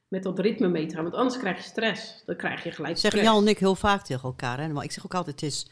[0.09, 1.03] met dat ritme mee te gaan.
[1.03, 2.23] Want anders krijg je stress.
[2.27, 3.23] Dan krijg je gelijk zeggen.
[3.23, 4.61] Jan en ik heel vaak tegen elkaar.
[4.61, 4.69] Hè?
[4.69, 5.67] Maar ik zeg ook altijd, het is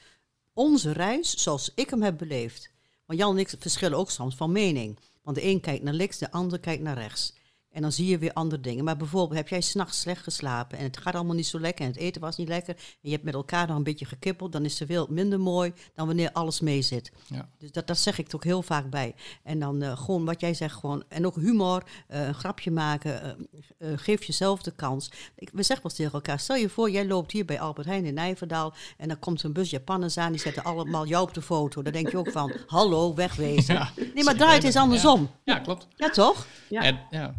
[0.52, 2.70] onze reis zoals ik hem heb beleefd.
[3.06, 4.98] Want Jan en ik verschillen ook soms van mening.
[5.22, 7.34] Want de een kijkt naar links, de ander kijkt naar rechts.
[7.74, 8.84] En dan zie je weer andere dingen.
[8.84, 11.90] Maar bijvoorbeeld, heb jij s'nachts slecht geslapen en het gaat allemaal niet zo lekker en
[11.90, 12.74] het eten was niet lekker.
[12.74, 15.72] En je hebt met elkaar nog een beetje gekippeld, dan is de wereld minder mooi
[15.94, 17.12] dan wanneer alles mee zit.
[17.26, 17.48] Ja.
[17.58, 19.14] Dus dat, dat zeg ik er ook heel vaak bij.
[19.42, 23.36] En dan eh, gewoon wat jij zegt, gewoon, en ook humor, eh, een grapje maken,
[23.78, 25.10] eh, geef jezelf de kans.
[25.36, 28.04] Ik, we zeggen wel tegen elkaar, stel je voor, jij loopt hier bij Albert Heijn
[28.04, 31.42] in Nijverdal en dan komt een bus Japanners aan, die zetten allemaal jou op de
[31.42, 31.82] foto.
[31.82, 33.74] Dan denk je ook van, hallo, wegwezen.
[33.74, 35.30] Ja, nee, maar draai het eens andersom.
[35.44, 35.88] Ja, klopt.
[35.96, 36.46] Ja, toch?
[36.68, 36.82] Ja.
[36.82, 37.34] En, ja.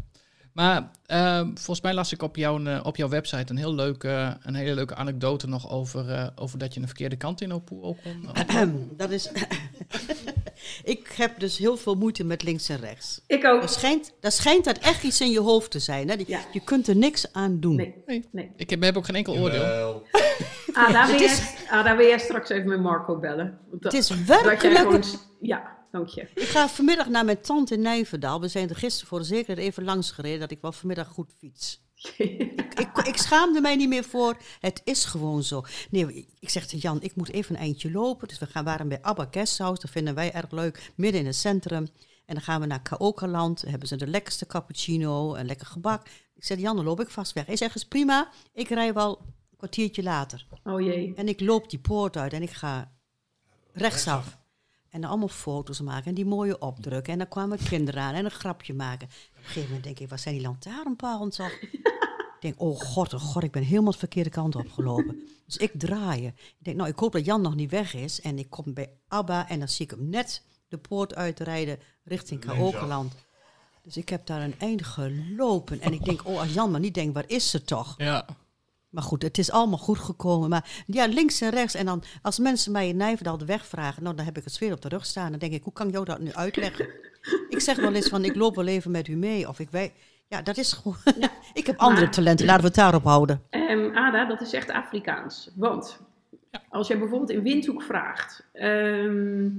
[0.55, 4.37] Maar ehm, volgens mij las ik op jouw, eh, op jouw website een, heel leuke,
[4.43, 7.83] een hele leuke anekdote nog over, eh, over dat je een verkeerde kant in Opoe
[7.83, 8.89] ook kon.
[8.97, 9.29] dat is...
[10.83, 13.21] ik heb dus heel veel moeite met links en rechts.
[13.27, 13.61] Ik ook.
[13.61, 16.09] Dat schijnt, dat schijnt dat echt iets in je hoofd te zijn.
[16.09, 16.15] Hè?
[16.15, 16.39] Die- Ja.
[16.51, 17.75] Je kunt er niks aan doen.
[17.75, 18.25] Nee, Nee.
[18.31, 18.51] nee.
[18.55, 19.61] Ik heb, heb ook geen enkel oordeel.
[19.61, 20.03] Jawel.
[20.73, 21.27] Ah, daar wil,
[21.69, 23.57] ah, daar wil jij straks even met Marco bellen.
[23.71, 24.77] Dat- Het is dat jij werkelijk...
[24.77, 25.03] gewoon...
[25.41, 26.27] Ja, dank je.
[26.33, 28.41] Ik ga vanmiddag naar mijn tante in Nijverdal.
[28.41, 31.31] We zijn er gisteren voor de zekerheid even langs gereden dat ik wel vanmiddag goed
[31.37, 31.83] fiets.
[32.83, 34.37] ik, ik schaamde mij niet meer voor.
[34.59, 35.63] Het is gewoon zo.
[35.89, 38.27] Nee, ik zeg tegen Jan, ik moet even een eindje lopen.
[38.27, 39.81] Dus we gaan, waren bij Abba Guesthouse.
[39.81, 41.87] Dat vinden wij erg leuk, midden in het centrum.
[42.25, 43.61] En dan gaan we naar Kaokaland.
[43.61, 46.07] Dan hebben ze de lekkerste cappuccino en lekker gebak.
[46.35, 47.45] Ik zeg, Jan, dan loop ik vast weg.
[47.45, 48.29] Hij zegt, is prima.
[48.53, 50.47] Ik rij wel een kwartiertje later.
[50.63, 51.13] Oh jee.
[51.15, 52.91] En ik loop die poort uit en ik ga
[53.73, 54.37] rechtsaf.
[54.95, 57.13] En dan allemaal foto's maken en die mooie opdrukken.
[57.13, 59.07] En dan kwamen kinderen aan en een grapje maken.
[59.07, 61.51] Op een gegeven moment denk ik, wat zijn die lantaarnpalen toch?
[61.61, 65.27] ik denk, oh god, oh god, ik ben helemaal de verkeerde kant opgelopen.
[65.45, 66.25] Dus ik draai.
[66.27, 68.21] Ik denk, nou, ik hoop dat Jan nog niet weg is.
[68.21, 72.39] En ik kom bij Abba en dan zie ik hem net de poort uitrijden richting
[72.39, 73.13] Kaokeland.
[73.83, 75.81] Dus ik heb daar een eind gelopen.
[75.81, 77.93] En ik denk, oh, als Jan maar niet denkt, waar is ze toch?
[77.97, 78.25] Ja.
[78.95, 80.49] Maar goed, het is allemaal goed gekomen.
[80.49, 81.75] Maar ja, links en rechts.
[81.75, 84.53] En dan, als mensen mij in Nijverdal de weg vragen, nou, dan heb ik het
[84.53, 85.29] zweer op de rug staan.
[85.29, 86.87] Dan denk ik, hoe kan ik jou dat nu uitleggen?
[87.49, 89.47] ik zeg wel eens van, ik loop wel even met u mee.
[89.47, 89.91] Of ik weet,
[90.27, 90.97] ja, dat is gewoon...
[91.53, 93.41] ik heb andere talenten, laten we het daarop houden.
[93.49, 95.51] Ehm, Ada, dat is echt Afrikaans.
[95.55, 95.99] Want
[96.69, 99.49] als jij bijvoorbeeld in Windhoek vraagt, ehm,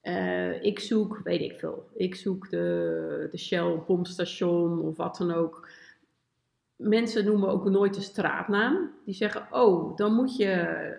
[0.00, 5.32] eh, ik zoek, weet ik veel, ik zoek de, de Shell pompstation of wat dan
[5.32, 5.63] ook.
[6.88, 8.90] Mensen noemen ook nooit de straatnaam.
[9.04, 10.92] Die zeggen, oh, dan moet je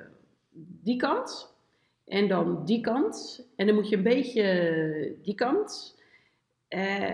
[0.57, 1.53] die kant
[2.05, 5.99] en dan die kant en dan moet je een beetje die kant.
[6.67, 7.09] Eh,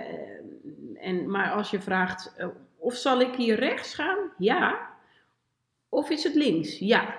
[0.96, 2.48] en, maar als je vraagt, eh,
[2.78, 4.18] of zal ik hier rechts gaan?
[4.38, 4.90] Ja.
[5.90, 6.80] Of is het links?
[6.80, 7.16] Ja.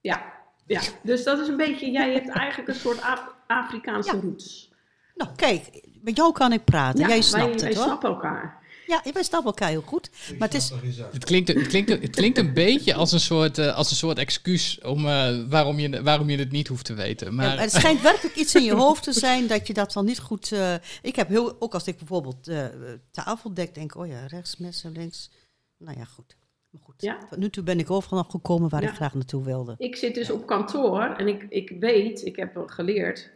[0.00, 0.22] Ja.
[0.66, 0.80] ja.
[1.02, 4.22] Dus dat is een beetje, jij hebt eigenlijk een soort Af- Afrikaanse Ja.
[4.22, 4.72] roots.
[5.14, 7.00] Nou, kijk, met jou kan ik praten.
[7.00, 7.86] Ja, Jij wij, snapt wij het, hoor.
[7.86, 8.58] snappen elkaar.
[8.90, 10.10] Ja, wij snappen elkaar heel goed.
[10.38, 10.70] Maar het is...
[11.12, 14.18] Het klinkt, het, klinkt, het klinkt een beetje als een soort, eh, als een soort
[14.18, 17.26] excuus om, eh, waarom, je, waarom je het niet hoeft te weten.
[17.26, 20.04] Ja, Maar, het schijnt werkelijk iets in je hoofd te zijn dat je dat dan
[20.04, 20.52] niet goed.
[20.52, 22.66] eh, ik heb heel, ook als ik bijvoorbeeld eh
[23.10, 25.30] tafel dek, denk ik, oh ja, rechts, messen, links.
[25.78, 26.36] Nou ja, goed.
[26.70, 27.02] Maar goed.
[27.02, 27.18] Ja.
[27.30, 28.88] Tot nu toe ben ik overal nog gekomen waar Ja.
[28.88, 29.74] ik graag naartoe wilde.
[29.78, 33.30] Ik zit dus op kantoor en ik, ik weet, ik heb geleerd,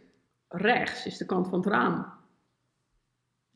[0.49, 2.07] rechts is de kant van het raam.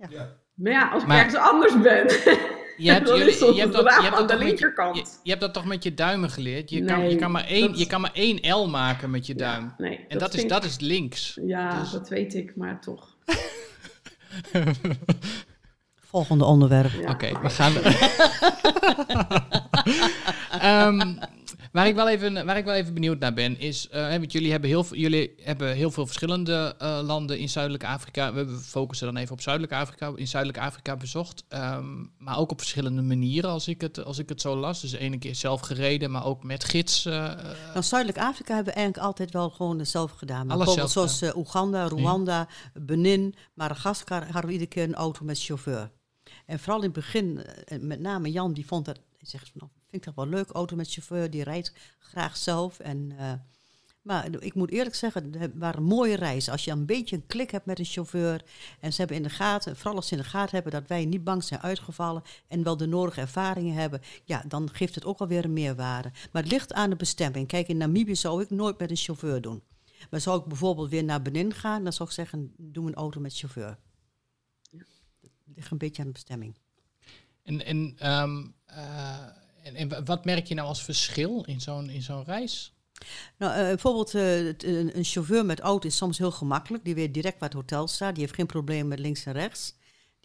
[0.08, 0.36] Ja.
[0.58, 2.06] Maar ja, als ik Maar- ergens anders ben,
[2.84, 4.44] je hebt, dan jullie- je hebt dat, je hebt aan dat de toch met je-
[4.44, 4.96] linkerkant.
[4.96, 6.70] Je, je hebt dat toch met je duimen geleerd?
[6.70, 9.32] Je, kan, je, kan, maar één, dat- je kan maar één L maken met je
[9.36, 9.74] Ja, duim.
[9.78, 11.38] nee, en dat, is, dat is links.
[11.42, 13.16] Ja, dus- dat weet ik, maar toch.
[16.10, 16.90] Volgende onderwerp.
[16.92, 17.10] Ja.
[17.10, 17.72] Oké, we gaan.
[20.60, 21.14] Ehm,
[21.72, 23.88] waar, ik wel even, waar ik wel even benieuwd naar ben, is.
[23.88, 27.84] eh, want jullie hebben heel, veel- jullie hebben heel veel verschillende eh, landen in Zuidelijk
[27.84, 28.32] Afrika.
[28.32, 30.12] We focussen dan even op Zuidelijk Afrika.
[30.14, 31.44] In Zuidelijk Afrika bezocht.
[31.48, 34.80] ehm, maar ook op verschillende manieren, als ik, het, als ik het zo las.
[34.80, 37.04] Dus de ene keer zelf gereden, maar ook met gids.
[37.04, 37.12] eh,
[37.72, 40.46] Nou, Zuidelijk Afrika hebben we eigenlijk altijd wel gewoon zelf gedaan.
[40.46, 45.40] Maar bijvoorbeeld zelf, zoals Oeganda, Rwanda, Benin, Madagaskar hadden we iedere keer een auto met
[45.42, 45.90] chauffeur.
[46.46, 47.40] En vooral in het begin,
[47.80, 50.50] met name Jan, die vond dat, hij zegt van, nou, vind ik dat wel leuk,
[50.50, 52.78] auto met chauffeur, die rijdt graag zelf.
[52.78, 53.32] En, eh,
[54.02, 56.52] maar ik moet eerlijk zeggen, het waren mooie reizen.
[56.52, 58.44] Als je een beetje een klik hebt met een chauffeur
[58.80, 61.04] en ze hebben in de gaten, vooral als ze in de gaten hebben dat wij
[61.04, 65.18] niet bang zijn uitgevallen en wel de nodige ervaringen hebben, ja, dan geeft het ook
[65.18, 66.10] alweer een meerwaarde.
[66.32, 67.46] Maar het ligt aan de bestemming.
[67.46, 69.62] Kijk, in Namibië zou ik nooit met een chauffeur doen.
[70.10, 73.20] Maar zou ik bijvoorbeeld weer naar Benin gaan, dan zou ik zeggen, doe een auto
[73.20, 73.78] met chauffeur.
[74.70, 76.54] Het ligt een beetje aan de bestemming.
[77.42, 79.26] en, en, ehm, eh,
[79.74, 82.72] en, wat merk je nou als verschil in zo'n, in zo'n reis?
[83.36, 84.46] Nou, eh, bijvoorbeeld eh,
[84.94, 86.84] een chauffeur met auto is soms heel gemakkelijk.
[86.84, 88.14] Die weet direct waar het hotel staat.
[88.14, 89.74] Die heeft geen probleem met links en rechts.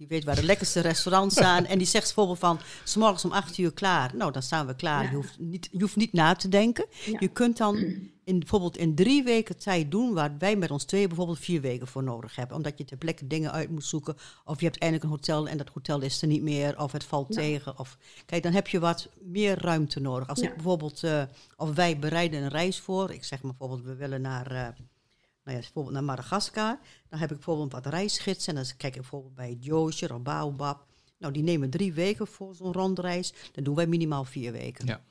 [0.04, 1.66] Die weet waar de lekkerste restaurants staan.
[1.66, 4.12] En die zegt bijvoorbeeld van, s morgens om acht uur klaar.
[4.16, 5.04] Nou, dan staan we klaar.
[5.04, 5.10] Ja.
[5.10, 6.86] Je, hoeft niet, je hoeft niet na te denken.
[7.06, 7.18] Ja.
[7.20, 7.76] Je kunt dan
[8.24, 10.14] in, bijvoorbeeld in drie weken tijd doen...
[10.14, 12.58] waar wij met ons twee bijvoorbeeld vier weken voor nodig hebben.
[12.58, 14.16] Omdat je ter plekke dingen uit moet zoeken.
[14.45, 16.80] Of je hebt eindelijk een hotel en dat hotel is er niet meer.
[16.80, 17.41] Of het valt Ja.
[17.41, 17.80] tegen.
[17.80, 20.28] Of, kijk, dan heb je wat meer ruimte nodig.
[20.28, 21.24] Als ik bijvoorbeeld, eh,
[21.58, 23.12] of wij bereiden een reis voor.
[23.12, 24.51] Ik zeg maar bijvoorbeeld, we willen naar...
[24.51, 24.68] eh,
[25.43, 26.79] nou ja, bijvoorbeeld naar Madagaskar.
[27.09, 28.55] Dan heb ik bijvoorbeeld wat reisgidsen.
[28.55, 30.85] En dan kijk ik bijvoorbeeld bij Joosje of Baobab.
[31.17, 33.33] Nou, die nemen drie weken voor zo'n rondreis.
[33.51, 34.85] Dan doen wij minimaal vier weken.
[34.85, 35.03] Ja.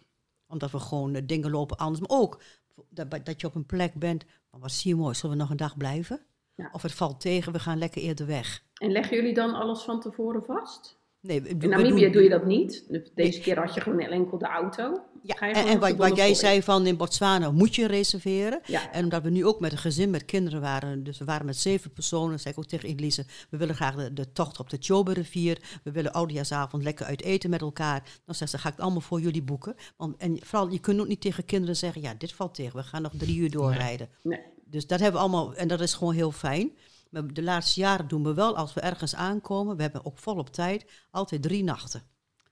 [0.47, 2.09] Omdat we gewoon eh, dingen lopen anders.
[2.09, 2.43] Maar ook
[2.89, 4.25] dat, dat je op een plek bent.
[4.51, 6.21] Van, wat zie je mooi, zullen we nog een dag blijven?
[6.55, 6.69] Ja.
[6.73, 8.63] Of het valt tegen, we gaan lekker eerder weg.
[8.75, 11.01] En leggen jullie dan alles van tevoren vast?
[11.23, 12.85] Nee, In Namibië doe je dat niet.
[13.15, 15.01] Deze keer had je gewoon enkel de auto.
[15.23, 18.61] Ja, en, wat, wat jij zei van in Botswana moet je reserveren.
[18.65, 18.93] Ja.
[18.93, 21.57] En omdat we nu ook met een gezin met kinderen waren, dus we waren met
[21.57, 24.77] zeven personen, zei ik ook tegen Elise, we willen graag de, de tocht op de
[24.81, 28.21] Chobe-rivier, we willen oudejaarsavond lekker uit eten met elkaar.
[28.25, 29.75] Dan zegt ze, ga ik het allemaal voor jullie boeken.
[29.97, 32.83] Want, en vooral, je kunt ook niet tegen kinderen zeggen, ja, dit valt tegen, we
[32.83, 34.09] gaan nog drie uur doorrijden.
[34.23, 34.41] Nee.
[34.65, 36.71] Dus dat hebben we allemaal, en dat is gewoon heel fijn.
[37.13, 40.53] Maar de laatste jaren doen we wel, als we ergens aankomen, we hebben ook volop
[40.53, 42.03] tijd, altijd drie nachten.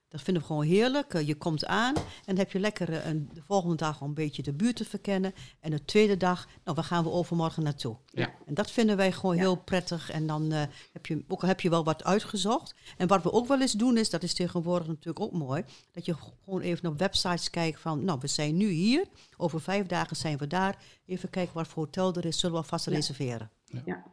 [0.07, 1.13] Dat vinden we gewoon heerlijk.
[1.13, 4.07] Eh, je komt aan en dan heb je lekker eh, een, de volgende dag om
[4.07, 5.33] een beetje de buurt te verkennen.
[5.59, 7.97] En de tweede dag, nou, waar gaan we overmorgen naartoe?
[8.05, 8.33] Ja.
[8.45, 10.09] En dat vinden wij gewoon heel prettig.
[10.09, 12.75] En dan eh, heb je, ook al heb je wel wat uitgezocht.
[12.97, 16.05] En wat we ook wel eens doen is, dat is tegenwoordig natuurlijk ook mooi, dat
[16.05, 19.05] je gewoon even op websites kijkt van, nou, we zijn nu hier,
[19.37, 20.77] over vijf dagen zijn we daar.
[21.05, 22.91] Even kijken wat voor hotel er is, zullen we alvast Ja.
[22.91, 23.51] reserveren.
[23.85, 24.03] Ja.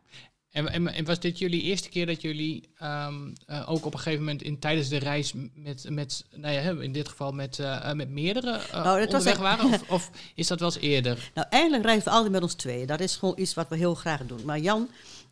[0.51, 3.99] En, en, en was dit jullie eerste keer dat jullie ehm, eh, ook op een
[3.99, 7.91] gegeven moment in, tijdens de reis met, met nou ja, in dit geval met, eh,
[7.91, 9.73] eh, met meerdere uh, Nou, dat was onderweg waren?
[9.73, 11.31] Of, of is dat wel eens eerder?
[11.35, 12.87] Nou, eigenlijk reizen we altijd met ons tweeën.
[12.87, 14.45] Dat is gewoon iets wat we heel graag doen.
[14.45, 14.91] Maar Jan,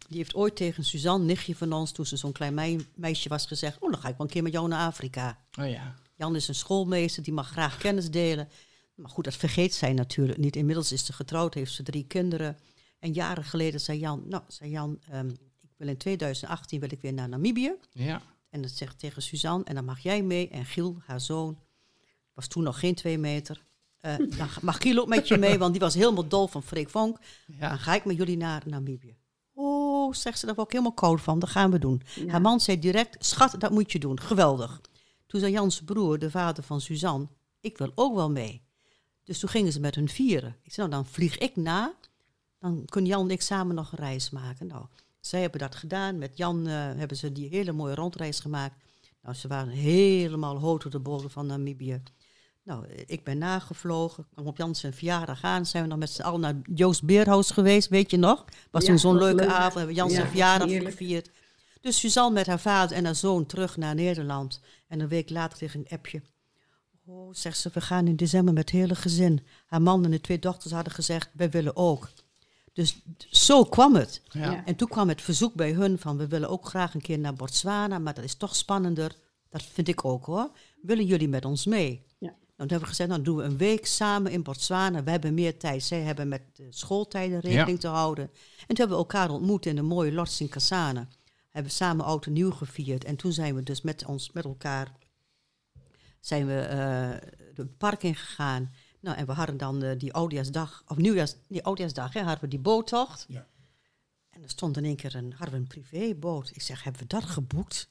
[0.08, 3.46] die heeft ooit tegen Suzanne, nichtje van ons, toen ze zo'n klein mei- meisje was,
[3.46, 5.38] gezegd: Oh, dan ga ik wel een keer met jou naar Afrika.
[5.60, 5.94] Oh ja.
[6.16, 8.48] Jan is een schoolmeester, die mag graag kennis delen.
[8.94, 10.56] Maar goed, dat vergeet zij natuurlijk niet.
[10.56, 12.58] Inmiddels is ze getrouwd, heeft ze drie kinderen.
[12.98, 15.28] En jaren geleden zei Jan, nou, zei Jan, ehm,
[15.60, 17.74] ik wil in 2018 wil ik weer naar Namibië.
[17.90, 18.22] Ja.
[18.50, 20.48] En dat zegt tegen Suzanne, en dan mag jij mee.
[20.48, 21.58] En Giel, haar zoon,
[22.34, 23.64] was toen nog geen twee meter.
[23.96, 26.90] Eh, dan mag Giel ook met je mee, want die was helemaal dol van Freek
[26.90, 27.18] Vonk.
[27.46, 27.76] Dan ja.
[27.76, 29.16] ga ik met jullie naar Namibië.
[29.52, 31.38] Oh, zegt ze, daar word ik helemaal koud van.
[31.38, 32.02] Dat gaan we doen.
[32.14, 32.30] Ja.
[32.30, 34.20] Haar man zei direct, schat, dat moet je doen.
[34.20, 34.80] Geweldig.
[35.26, 37.28] Toen zei Jans broer, de vader van Suzanne,
[37.60, 38.62] ik wil ook wel mee.
[39.24, 40.56] Dus toen gingen ze met hun vieren.
[40.62, 41.94] Ik zei, nou, dan vlieg ik na.
[42.58, 44.66] Dan kunnen Jan en ik samen nog een reis maken.
[44.66, 44.84] Nou,
[45.20, 46.18] zij hebben dat gedaan.
[46.18, 48.74] Met Jan eh, hebben ze die hele mooie rondreis gemaakt.
[49.22, 52.02] Nou, ze waren helemaal hoog op de bodem van Namibië.
[52.62, 54.26] Nou, eh, ik ben nagevlogen.
[54.32, 55.66] Kwam op Jans zijn verjaardag aan.
[55.66, 58.44] Zijn we nog met z'n allen naar Joost Beerhuis geweest, weet je nog?
[58.70, 59.48] Was Ja, toen zo'n leuke leuk.
[59.50, 59.74] avond.
[59.74, 60.90] Hebben we Jans Ja, zijn verjaardag heerlijk.
[60.90, 61.30] gevierd.
[61.80, 64.60] Dus Suzanne met haar vader en haar zoon terug naar Nederland.
[64.88, 66.22] En een week later kreeg ik een appje.
[67.08, 69.46] Oh, zegt ze, we gaan in december met het hele gezin.
[69.66, 72.08] Haar man en de twee dochters hadden gezegd, wij willen ook.
[72.76, 72.96] Dus
[73.30, 74.22] zo kwam het.
[74.28, 74.64] Ja.
[74.64, 77.34] En toen kwam het verzoek bij hun van, we willen ook graag een keer naar
[77.34, 79.16] Botswana, maar dat is toch spannender.
[79.48, 80.50] Dat vind ik ook hoor.
[80.82, 82.04] Willen jullie met ons mee?
[82.18, 82.28] Ja.
[82.28, 85.02] Toen hebben we gezegd, nou doen we een week samen in Botswana.
[85.04, 85.82] We hebben meer tijd.
[85.82, 88.24] Zij hebben met de schooltijden rekening te houden.
[88.24, 91.06] En toen hebben we elkaar ontmoet in een mooie lodge in Kasane.
[91.50, 93.04] Hebben we samen oud en nieuw gevierd.
[93.04, 94.92] En toen zijn we dus met ons, met elkaar,
[96.20, 98.72] zijn we eh het park ingegaan.
[99.06, 102.48] Nou, en we hadden dan eh, die oudjaarsdag, of nieuwjaars, die oudjaarsdag, hè, hadden we
[102.48, 103.24] die boottocht.
[103.28, 103.46] Ja.
[104.30, 106.50] En er stond in één keer een, hadden we een privéboot.
[106.54, 107.90] Ik zeg, hebben we dat geboekt?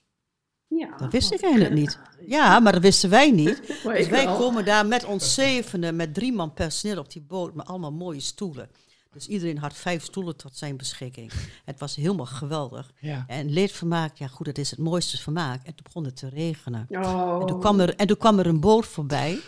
[0.67, 0.97] Ja.
[0.97, 1.99] Dat wist ik eigenlijk niet.
[2.27, 3.61] Ja, maar dat wisten wij niet.
[3.67, 4.37] Dus wij wel.
[4.37, 8.19] komen daar met ons zevenen, met drie man personeel op die boot, met allemaal mooie
[8.19, 8.69] stoelen.
[9.11, 11.31] Dus iedereen had vijf stoelen tot zijn beschikking.
[11.65, 12.91] Het was helemaal geweldig.
[12.99, 13.23] Ja.
[13.27, 15.63] En leedvermaak, ja goed, het is het mooiste vermaak.
[15.63, 16.87] En toen begon het te regenen.
[16.89, 17.37] Oh.
[17.41, 19.39] En, toen kwam er, en toen kwam er een boot voorbij,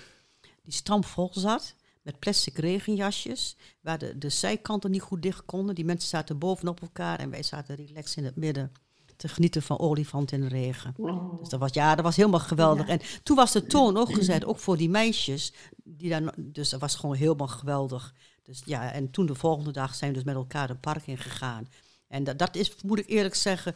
[0.68, 5.76] die stampvol zat, met plastic regenjasjes, waar de, de zijkanten niet goed dicht konden.
[5.76, 8.72] Die mensen zaten bovenop elkaar en wij zaten relaxed in het midden
[9.16, 10.94] te genieten van olifant in de regen.
[11.40, 12.88] Dus dat was, ja, dat was helemaal geweldig.
[12.88, 12.92] Ja.
[12.92, 15.54] En toen was de toon ook gezet, ook voor die meisjes.
[15.84, 18.14] Die dan, dus dat was gewoon helemaal geweldig.
[18.44, 21.18] Dus ja, en toen de volgende dag zijn we dus met elkaar het park in
[21.18, 21.68] gegaan.
[22.08, 23.76] En dat, dat is, moet ik eerlijk zeggen,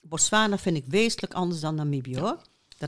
[0.00, 2.38] Botswana vind ik wezenlijk anders dan Namibië hoor.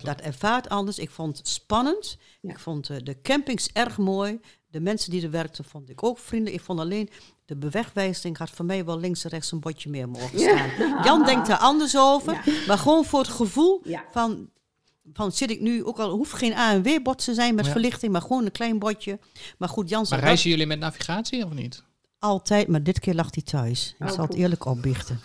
[0.02, 0.98] Dat, dat ervaart anders.
[0.98, 2.16] Ik vond het spannend.
[2.40, 2.50] Ja.
[2.50, 4.40] Ik vond eh, de campings erg mooi.
[4.66, 6.56] De mensen die er werkten vond ik ook vriendelijk.
[6.60, 7.10] Ik vond alleen
[7.44, 10.70] de bewegwijzing had voor mij wel links en rechts een bordje meer mogen staan.
[11.04, 12.32] Jan denkt daar anders over.
[12.44, 12.52] Ja.
[12.66, 14.04] Maar gewoon voor het gevoel Ja.
[14.10, 14.50] van,
[15.12, 17.72] van zit ik nu, ook al hoeft geen ANW-bord te zijn met Ja.
[17.72, 19.18] verlichting, maar gewoon een klein bordje.
[19.58, 21.82] Maar goed, Jan Maar reizen jullie met navigatie of niet?
[22.18, 23.94] altijd, maar dit keer lag hij thuis.
[23.98, 25.20] Ik Oh, zal het eerlijk opbiechten.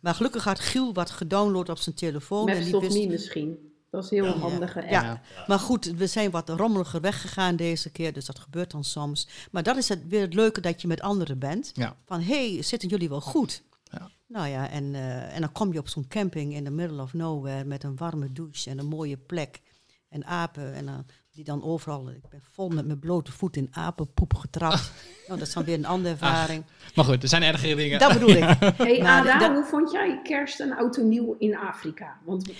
[0.00, 2.48] Maar gelukkig had Giel wat gedownload op zijn telefoon.
[2.48, 3.69] en Met die of wist, niet misschien.
[3.90, 4.30] Dat is heel Ja.
[4.32, 4.90] handige app.
[4.90, 5.20] Ja.
[5.46, 9.28] Maar goed, we zijn wat rommeliger weggegaan deze keer, dus dat gebeurt dan soms.
[9.50, 11.70] Maar dat is het, weer het leuke dat je met anderen bent.
[11.74, 11.96] Ja.
[12.06, 13.62] Van, hé, hey, zitten jullie wel goed?
[13.84, 14.10] Ja.
[14.26, 17.12] Nou ja, en, eh, en dan kom je op zo'n camping in the middle of
[17.12, 19.60] nowhere met een warme douche en een mooie plek.
[20.08, 23.68] En apen, en, dan die dan overal, ik ben vol met mijn blote voet in
[23.70, 24.92] apenpoep getrapt.
[25.26, 26.64] nou, dat is dan weer een andere ervaring.
[26.94, 27.98] Maar goed, er zijn ergere dingen.
[27.98, 28.44] Dat bedoel ik.
[28.76, 32.18] Hey Maar Ada, dat- hoe vond jij kerst en oud en nieuw in Afrika?
[32.24, 32.50] Want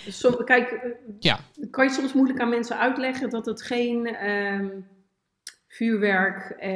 [0.45, 1.39] kijk, eh, Ja,
[1.71, 4.67] kan je soms moeilijk aan mensen uitleggen dat het geen ehm,
[5.67, 6.71] vuurwerk eh,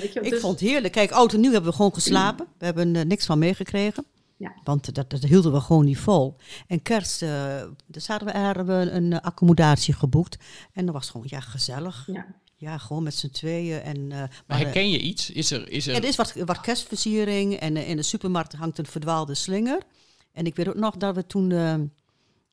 [0.00, 0.92] weet je, Ik dus- vond het heerlijk.
[0.92, 2.46] Kijk, oud en nieuw hebben we gewoon geslapen.
[2.58, 4.04] We hebben er niks van meegekregen.
[4.38, 4.54] Ja.
[4.64, 6.36] Want dat, dat hielden we gewoon niet vol.
[6.66, 10.38] En kerst, eh dus hadden we, hadden we een eh, accommodatie geboekt.
[10.72, 12.08] En dat was gewoon, ja, gezellig.
[12.12, 12.26] Ja.
[12.60, 13.80] Ja, gewoon met z'n tweeën.
[13.80, 15.30] En, eh, maar maar, herken je iets?
[15.30, 15.94] Is er, is er...
[15.94, 17.54] er is wat, wat kerstversiering.
[17.54, 19.82] En in de supermarkt hangt een verdwaalde slinger.
[20.32, 21.74] En ik weet ook nog dat we toen eh,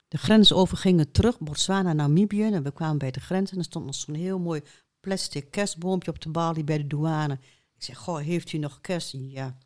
[0.08, 2.44] de grens overgingen terug, Botswana, Namibië.
[2.44, 4.62] En we kwamen bij de grens en er stond nog zo'n heel mooi
[5.00, 7.34] plastic kerstboompje op de balie bij de douane.
[7.76, 9.16] Ik zeg, goh, heeft u nog kerst?
[9.18, 9.58] Ja.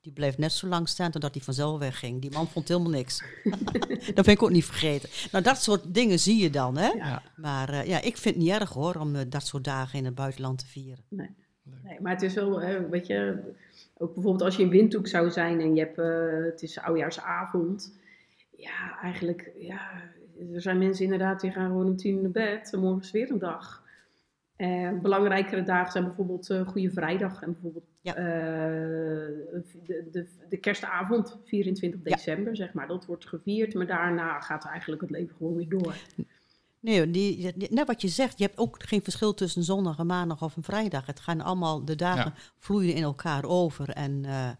[0.00, 2.20] Die bleef net zo lang staan totdat hij vanzelf wegging.
[2.20, 3.22] Die man vond helemaal niks.
[4.14, 5.08] dat ben ik ook niet vergeten.
[5.32, 6.88] Nou, dat soort dingen zie je dan, hè?
[6.88, 7.22] Ja.
[7.36, 10.04] Maar eh, ja, ik vind het niet erg hoor, om eh, dat soort dagen in
[10.04, 11.04] het buitenland te vieren.
[11.08, 11.30] Nee.
[11.84, 13.38] nee, maar het is wel, hè, weet je,
[14.00, 17.98] ook bijvoorbeeld als je in Windhoek zou zijn en je hebt, eh, het is oudjaarsavond.
[18.56, 19.90] Ja, eigenlijk, ja,
[20.54, 23.10] er zijn mensen inderdaad die gaan gewoon om tien uur naar bed en morgen is
[23.10, 23.82] weer een dag.
[24.56, 28.14] Eh, belangrijkere dagen zijn bijvoorbeeld eh Goede Vrijdag en bijvoorbeeld Ja.
[28.14, 28.22] eh,
[29.84, 32.16] de, de, de kerstavond, 24 Ja.
[32.16, 32.86] december, zeg maar.
[32.86, 35.94] Dat wordt gevierd, maar daarna gaat eigenlijk het leven gewoon weer door.
[36.80, 40.06] Nee, die, die- net wat je zegt, je hebt ook geen verschil tussen zondag, een
[40.06, 41.06] maandag of een vrijdag.
[41.06, 43.88] Het gaan allemaal, de dagen vloeien in elkaar over.
[43.88, 44.50] En eh,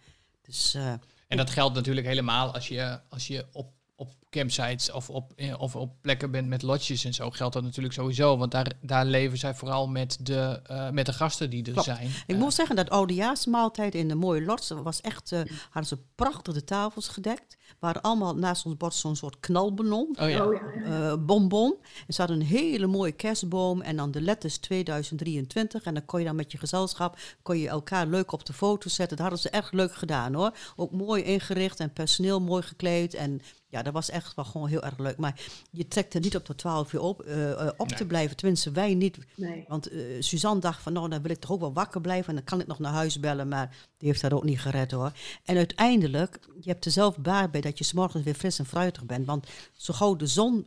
[0.43, 0.93] dus, eh,
[1.29, 5.61] En dat geldt natuurlijk helemaal als je, als je op, op campsites of op, eh,
[5.61, 7.31] of op plekken bent met lodges en zo.
[7.31, 8.37] Geldt dat natuurlijk sowieso.
[8.37, 11.87] Want daar, daar leven zij vooral met de, eh, met de gasten die er Klopt.
[11.87, 12.07] zijn.
[12.09, 15.99] Ik Eh, moet zeggen dat oudejaarsmaaltijd in de mooie lots was echt, eh, hadden ze
[16.15, 17.59] prachtig de tafels gedekt.
[17.79, 20.47] Waren allemaal naast ons bord zo'n soort knalballon, oh ja.
[20.47, 21.11] Oh ja, ja.
[21.11, 21.77] eh, bonbon.
[22.07, 25.83] En ze hadden een hele mooie kerstboom en dan de letters 2023.
[25.85, 28.89] En dan kon je dan met je gezelschap, kon je elkaar leuk op de foto
[28.89, 29.17] zetten.
[29.17, 30.51] Dat hadden ze echt leuk gedaan hoor.
[30.77, 33.15] Ook mooi ingericht en personeel mooi gekleed.
[33.15, 35.17] En ja, dat was echt wel gewoon heel erg leuk.
[35.17, 35.41] Maar
[35.71, 38.37] je trekt er niet op tot 12 uur op, eh, eh, op te blijven.
[38.37, 39.19] Tenminste, wij niet.
[39.37, 39.65] nee.
[39.69, 42.29] Want eh, Suzanne dacht van, nou, dan wil ik toch ook wel wakker blijven.
[42.29, 44.91] En dan kan ik nog naar huis bellen, maar die heeft dat ook niet gered
[44.91, 45.13] hoor.
[45.45, 48.67] En uiteindelijk, je hebt er zelf baat bij dat je 's morgens weer fris en
[48.67, 49.27] fruitig bent.
[49.27, 50.67] Want zo gauw de zon,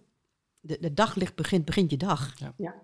[0.60, 2.34] de, de daglicht begint, begint je dag.
[2.40, 2.54] Ja.
[2.58, 2.82] Ja.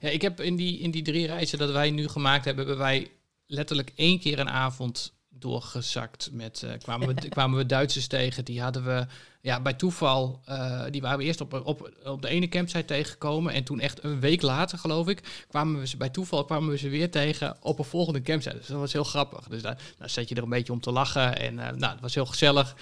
[0.00, 2.84] Ja, ik heb in die, in die drie reizen dat wij nu gemaakt hebben, hebben
[2.84, 3.10] wij
[3.46, 6.28] letterlijk één keer een avond doorgezakt.
[6.32, 9.06] Met, eh, kwamen, we, kwamen we Duitsers tegen, die hadden we
[9.44, 13.52] ja, bij toeval, eh, die waren we eerst op, op, op de ene campsite tegengekomen.
[13.52, 16.78] En toen echt een week later, geloof ik, kwamen we ze bij toeval kwamen we
[16.78, 18.56] ze weer tegen op een volgende campsite.
[18.56, 19.48] Dus dat was heel grappig.
[19.48, 21.38] Dus daar, zat je er een beetje om te lachen.
[21.38, 22.76] En eh, nou, het was heel gezellig.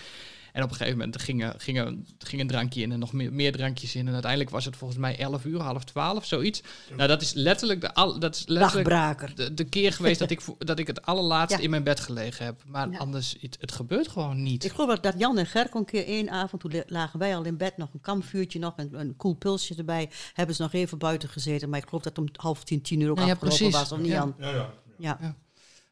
[0.53, 3.33] En op een gegeven moment ging, er- ging, ging een drankje in en nog meer,
[3.33, 4.07] meer drankjes in.
[4.07, 6.63] En uiteindelijk was het volgens mij 11 uur, half 12, zoiets.
[6.97, 10.41] Nou, dat is letterlijk de, al, dat is letterlijk de, de keer geweest dat ik,
[10.59, 11.65] dat ik het allerlaatste Ja.
[11.65, 12.63] in mijn bed gelegen heb.
[12.67, 12.99] Maar Ja.
[12.99, 14.65] anders, het, het gebeurt gewoon niet.
[14.65, 17.57] Ik geloof dat, Jan en Gerk een keer één avond, toen lagen wij al in
[17.57, 20.11] bed, nog een kampvuurtje, nog een, een koel pilsje erbij.
[20.33, 21.69] Hebben ze nog even buiten gezeten.
[21.69, 23.73] Maar ik geloof dat om half tien, tien uur ook ja, afgelopen precies.
[23.75, 24.15] was, of niet Ja.
[24.15, 24.35] Jan?
[24.39, 24.71] Ja, ja.
[24.99, 25.35] Ja.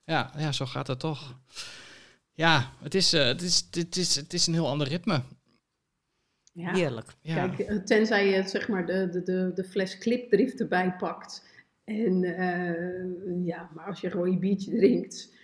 [0.05, 1.35] Ja, ja, zo gaat het toch.
[2.41, 5.23] Ja, het is, eh, het is, het is, het is een heel ander ritme.
[6.53, 6.73] Ja.
[6.73, 7.07] Heerlijk.
[7.21, 7.49] Ja.
[7.49, 11.49] Kijk, eh, tenzij je zeg maar de, de, de, de fles clipdrift erbij pakt.
[11.85, 15.35] En eh, ja, maar als je gewoon je biertje drinkt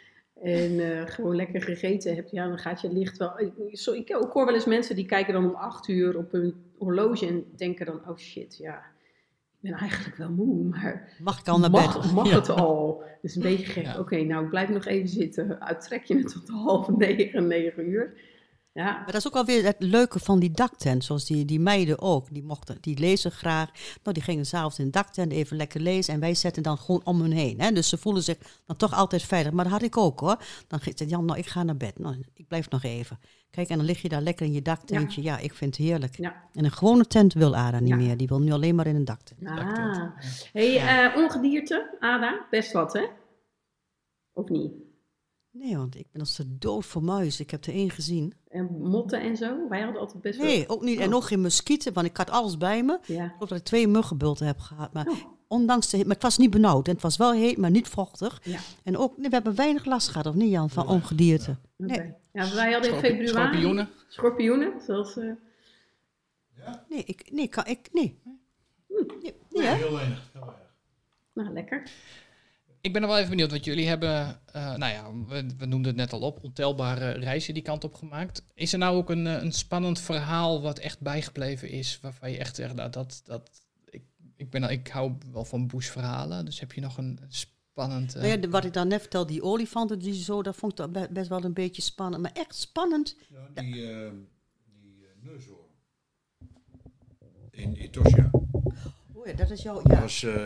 [0.42, 3.40] en eh, gewoon lekker gegeten hebt, ja, dan gaat je licht wel.
[3.40, 6.32] Ik, zo, ik, ik hoor wel eens mensen die kijken dan om acht uur op
[6.32, 8.82] hun horloge en denken dan, oh shit, ja,
[9.66, 12.12] ik ben eigenlijk wel moe, maar Mag ik al naar bed?
[12.12, 12.34] mag, Ja.
[12.34, 13.02] het al?
[13.22, 13.84] Dus een beetje gek.
[13.84, 13.98] Ja.
[13.98, 15.60] Oké, nou ik blijf nog even zitten.
[15.60, 18.12] Uittrek je het tot half negen, negen uur.
[18.76, 21.04] Ja, Maar dat is ook alweer het leuke van die daktent.
[21.04, 22.34] Zoals die, die meiden ook.
[22.34, 23.70] Die, mochten, die lezen graag.
[24.02, 26.14] Nou, die gingen s'avonds in de daktent even lekker lezen.
[26.14, 27.60] En wij zetten dan gewoon om hun heen.
[27.60, 27.72] Hè?
[27.72, 29.52] Dus ze voelen zich dan toch altijd veilig.
[29.52, 30.36] Maar dat had ik ook hoor.
[30.68, 31.98] Dan zei Jan, nou ik ga naar bed.
[31.98, 33.18] Nou, ik blijf nog even.
[33.50, 35.22] Kijk, en dan lig je daar lekker in je daktentje.
[35.22, 36.16] Ja, ik vind het heerlijk.
[36.16, 36.42] ja.
[36.52, 37.96] En een gewone tent wil Ada niet Ja.
[37.96, 38.16] meer.
[38.16, 39.48] Die wil nu alleen maar in een daktent.
[39.48, 40.02] Ah.
[40.52, 43.04] Hey, eh, ongedierte, Ada, best wat hè?
[44.32, 44.72] Of niet?
[45.59, 47.40] Nee, want ik ben als de dood voor muis.
[47.40, 48.32] Ik heb er één gezien.
[48.48, 49.68] En motten en zo?
[49.68, 50.46] Wij hadden altijd best wel...
[50.46, 50.98] Nee, ook niet.
[50.98, 51.14] En Oh.
[51.14, 52.98] ook geen muskieten, want ik had alles bij me.
[53.07, 53.24] Ja.
[53.24, 54.92] Ik geloof dat ik twee muggenbulten heb gehad.
[54.92, 55.16] Maar Oh.
[55.48, 55.96] ondanks de...
[55.96, 56.86] Maar het was niet benauwd.
[56.88, 58.40] En het was wel heet, maar niet vochtig.
[58.44, 61.57] Ja, En ook, nee, we hebben weinig last gehad, of niet Jan, van ongedierte.
[61.78, 61.92] oké.
[61.98, 62.12] Nee.
[62.32, 63.28] Ja, wij hadden in februari...
[63.28, 63.88] Schorpioenen.
[64.09, 65.16] Schorpioenen, zoals...
[65.16, 65.30] eh,
[66.88, 68.18] Nee, ik, nee, kan, ik, nee.
[68.88, 69.74] Nee, nee, Nee, hè?
[69.74, 70.30] heel weinig.
[70.32, 70.72] Heel weinig.
[71.32, 71.90] nou, lekker.
[72.87, 75.87] Ik ben er wel even benieuwd, want jullie hebben, eh, nou ja, we, we noemden
[75.87, 78.43] het net al op, ontelbare reizen die kant op gemaakt.
[78.55, 82.39] Is er nou ook een, eh, een spannend verhaal wat echt bijgebleven is, waarvan je
[82.39, 83.51] echt zegt, nou, dat, dat,
[83.84, 84.03] ik,
[84.37, 88.14] ik, ben, ik hou wel van bushverhalen, dus heb je nog een spannend...
[88.14, 90.80] eh, Nou ja, de- wat ik dan net vertelde, die olifanten, die zo, dat vond
[90.80, 92.22] ik best wel een beetje spannend.
[92.22, 93.16] Maar echt spannend.
[93.28, 94.11] Ja, die eh
[94.82, 95.64] die neushoorn.
[97.51, 98.30] In Etosha.
[99.12, 100.01] Oh ja, dat is jouw, Dat ja.
[100.01, 100.45] was eh,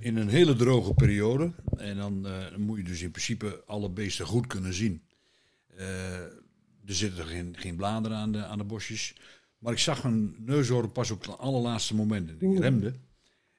[0.00, 1.52] in een hele droge periode.
[1.76, 5.02] En dan eh, moet je dus in principe alle beesten goed kunnen zien.
[5.76, 6.20] Eh,
[6.84, 9.16] er zitten geen, geen bladeren aan de, aan de bosjes.
[9.58, 12.28] Maar ik zag een neushoorn pas op het allerlaatste moment.
[12.28, 12.94] En ik remde.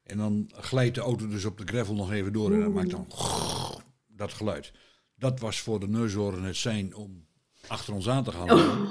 [0.03, 2.53] En dan glijdt de auto dus op de gravel nog even door.
[2.53, 3.07] En dat maakt dan
[4.07, 4.71] dat geluid.
[5.15, 7.25] Dat was voor de neushoorn het zijn om
[7.67, 8.47] achter ons aan te gaan.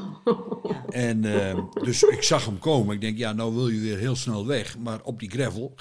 [0.90, 2.94] En eh, dus ik zag hem komen.
[2.94, 4.78] Ik denk, ja, nou wil je weer heel snel weg.
[4.78, 5.74] Maar op die gravel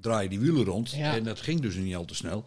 [0.00, 0.90] draai je die wielen rond.
[0.90, 1.14] Ja.
[1.16, 2.40] En dat ging dus niet al te snel.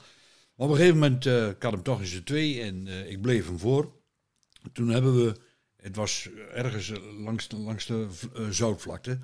[0.55, 3.09] Maar op een gegeven moment, eh ik had hem toch in z'n twee en eh,
[3.11, 3.91] ik bleef hem voor.
[4.73, 5.35] Toen hebben we,
[5.75, 8.07] het was ergens eh, langs, de- langs de
[8.49, 9.19] zoutvlakte,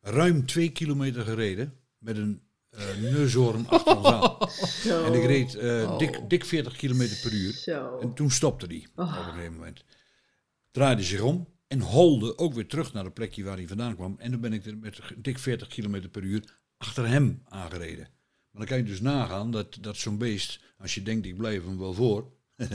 [0.00, 2.40] ruim twee kilometer gereden met een
[2.70, 4.36] eh neushoorn achter ons aan.
[4.88, 5.04] Zo.
[5.04, 5.98] En ik reed Oh.
[5.98, 7.52] dik, dik 40 kilometer per uur.
[7.52, 7.98] Zo.
[7.98, 9.18] En toen stopte hij Oh.
[9.18, 9.84] op een gegeven moment.
[10.70, 14.14] Draaide zich om en holde ook weer terug naar de plekje waar hij vandaan kwam.
[14.18, 18.08] En dan ben ik er met dik 40 km per uur achter hem aangereden.
[18.50, 21.64] Maar dan kan je dus nagaan dat, dat zo'n beest, als je denkt ik blijf
[21.64, 22.32] hem wel voor,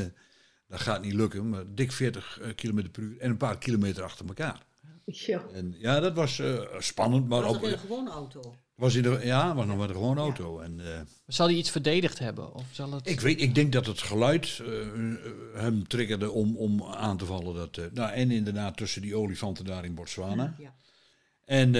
[0.67, 1.49] dat gaat niet lukken.
[1.49, 4.65] Maar dik 40 km per uur en een paar kilometer achter elkaar.
[5.05, 5.43] Ja.
[5.53, 8.55] En ja, dat was eh, spannend, maar Was ook, in een gewone auto?
[8.77, 10.59] was in de, ja, was nog met een gewone auto.
[10.59, 12.53] En, eh, Zal hij iets verdedigd hebben?
[12.53, 13.09] Of zal het...
[13.09, 15.15] Ik weet, ik denk dat het geluid eh, eh,
[15.53, 17.55] hem triggerde om, om aan te vallen.
[17.55, 20.55] Dat, eh, nou, en inderdaad tussen die olifanten daar in Botswana.
[20.57, 20.75] Ja.
[21.45, 21.71] En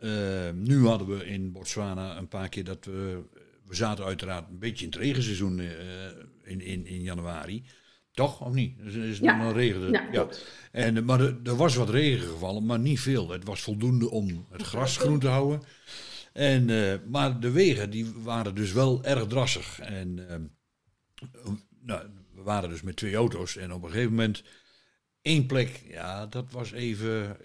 [0.00, 3.22] eh, nu hadden we in Botswana een paar keer dat we...
[3.66, 5.66] We zaten uiteraard een beetje in het regenseizoen eh,
[6.42, 7.64] in, in, in januari.
[8.12, 8.78] Toch, of niet?
[8.78, 9.42] Dus is het Ja.
[9.42, 9.90] nog regende.
[9.90, 10.46] Ja, klopt.
[10.72, 13.28] En, eh, maar er, er was wat regen gevallen, maar niet veel.
[13.30, 15.62] Het was voldoende om het gras groen te houden.
[16.32, 16.64] En,
[17.10, 19.78] maar de wegen die waren dus wel erg drassig.
[19.80, 20.14] En
[21.80, 23.56] nou, we waren dus met twee auto's.
[23.56, 24.42] En op een gegeven moment
[25.22, 27.36] één plek, ja, dat was even...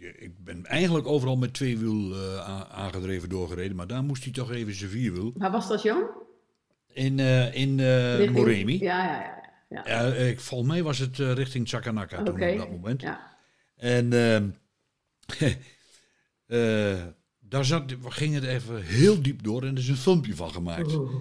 [0.00, 3.76] Ik ben eigenlijk overal met twee wiel eh, aangedreven doorgereden.
[3.76, 5.32] Maar daar moest hij toch even zijn vierwiel.
[5.34, 6.02] Waar was dat, Jan?
[6.92, 8.78] In, eh in eh, Richting- Moremi.
[8.78, 9.20] Ja, ja,
[9.68, 9.82] ja.
[9.86, 10.04] ja.
[10.06, 13.00] Ja, ik, volgens mij was het richting Chakanaka toen op dat moment.
[13.00, 13.36] Ja.
[13.76, 14.48] En ehm,
[16.46, 17.04] eh,
[17.40, 20.50] daar zat, we gingen er even heel diep door en er is een filmpje van
[20.50, 20.94] gemaakt.
[20.94, 21.14] Oeh.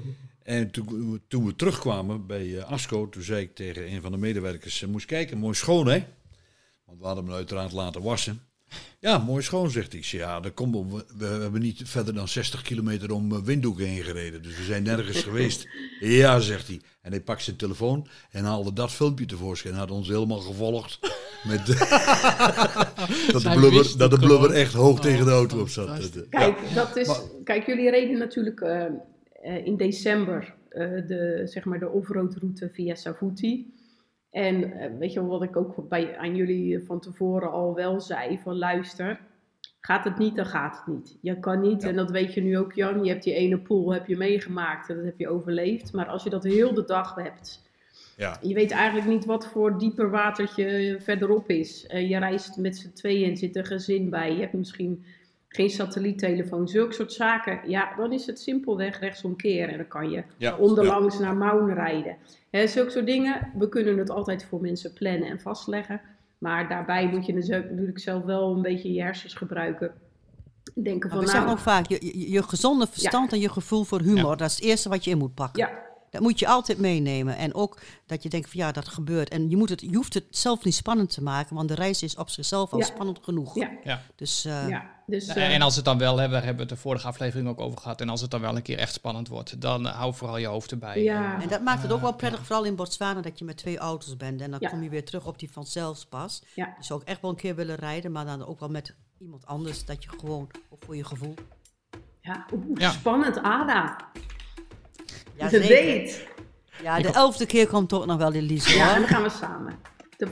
[0.43, 4.17] En toen, we- toen we terugkwamen bij Asco, toen zei ik tegen een van de
[4.17, 6.05] medewerkers, moest kijken, mooi schoon hè?
[6.85, 8.41] Want we hadden hem uiteraard laten wassen.
[8.99, 10.01] Ja, mooi schoon, zegt hij.
[10.05, 13.79] Ja, dat komt om, we, we hebben niet verder dan 60 kilometer om eh, Windhoek
[13.79, 14.41] heen gereden.
[14.41, 15.67] Dus we zijn nergens geweest.
[15.99, 16.81] Ja, zegt hij.
[17.01, 19.73] En hij pakt zijn telefoon en haalde dat filmpje tevoorschijn.
[19.73, 20.99] En had ons helemaal gevolgd.
[21.47, 21.65] Met
[23.31, 25.87] dat, de blubber, dat de blubber echt hoog Oh, tegen de auto op zat.
[25.99, 26.73] eh, Kijk, ja.
[26.75, 31.79] dat is, Maar- kijk, jullie reden natuurlijk eh, eh, in december eh, de, zeg maar
[31.79, 33.73] de offroad route via Savuti.
[34.31, 38.39] En eh, weet je wat ik ook bij, aan jullie van tevoren al wel zei,
[38.43, 39.19] van luister,
[39.79, 41.17] gaat het niet, dan gaat het niet.
[41.21, 43.93] Je kan niet, en dat weet je nu ook Jan, je hebt die ene pool
[43.93, 45.93] heb je meegemaakt en dat heb je overleefd.
[45.93, 47.67] Maar als je dat heel de dag hebt,
[48.17, 48.37] Ja.
[48.41, 51.87] je weet eigenlijk niet wat voor dieper watertje verderop is.
[51.87, 54.33] Eh, je reist met z'n tweeën en zit een gezin bij.
[54.33, 55.03] Je hebt misschien
[55.49, 56.67] geen satelliettelefoon.
[56.67, 57.59] Zulke soort zaken.
[57.67, 59.69] Ja, dan is het simpelweg rechtsomkeren.
[59.69, 62.17] En dan kan je Ja, onderlangs naar Maun rijden.
[62.49, 63.51] Hè, zulke soort dingen.
[63.57, 66.01] We kunnen het altijd voor mensen plannen en vastleggen.
[66.37, 69.91] Maar daarbij moet je natuurlijk zelf wel een beetje je hersens gebruiken.
[70.73, 73.83] Denken van we nou, zeggen ook vaak, je, je, je gezonde verstand en je gevoel
[73.83, 75.67] voor humor, dat is het eerste wat je in moet pakken.
[75.67, 77.37] ja, Dat moet je altijd meenemen.
[77.37, 79.29] En ook dat je denkt van ja, dat gebeurt.
[79.29, 82.03] En je, moet het, je hoeft het zelf niet spannend te maken, want de reis
[82.03, 82.85] is op zichzelf al Ja.
[82.85, 83.55] spannend genoeg.
[83.55, 84.01] ja, Ja.
[84.15, 84.97] Dus eh, ja.
[85.05, 87.07] Dus, Ja, eh, en als het dan wel hebben, daar hebben we het de vorige
[87.07, 88.01] aflevering ook over gehad.
[88.01, 90.47] En als het dan wel een keer echt spannend wordt, dan eh, hou vooral je
[90.47, 91.03] hoofd erbij.
[91.03, 91.41] Ja.
[91.41, 94.17] En dat maakt het ook wel prettig, vooral in Botswana, dat je met twee auto's
[94.17, 94.41] bent.
[94.41, 94.69] En dan Ja.
[94.69, 96.41] kom je weer terug op die vanzelfspas.
[96.55, 96.75] Ja.
[96.79, 99.45] Je zou ook echt wel een keer willen rijden, maar dan ook wel met iemand
[99.45, 99.85] anders.
[99.85, 100.49] Dat je gewoon,
[100.79, 101.33] voor je gevoel.
[102.21, 102.45] ja,
[102.75, 102.91] Ja.
[102.91, 103.97] spannend, Ada.
[105.39, 106.03] Ja, de zeker.
[106.03, 106.27] date.
[106.83, 109.79] Ja, de elfde keer komt ook nog wel Elise Ja, en dan gaan we samen
[110.17, 110.27] de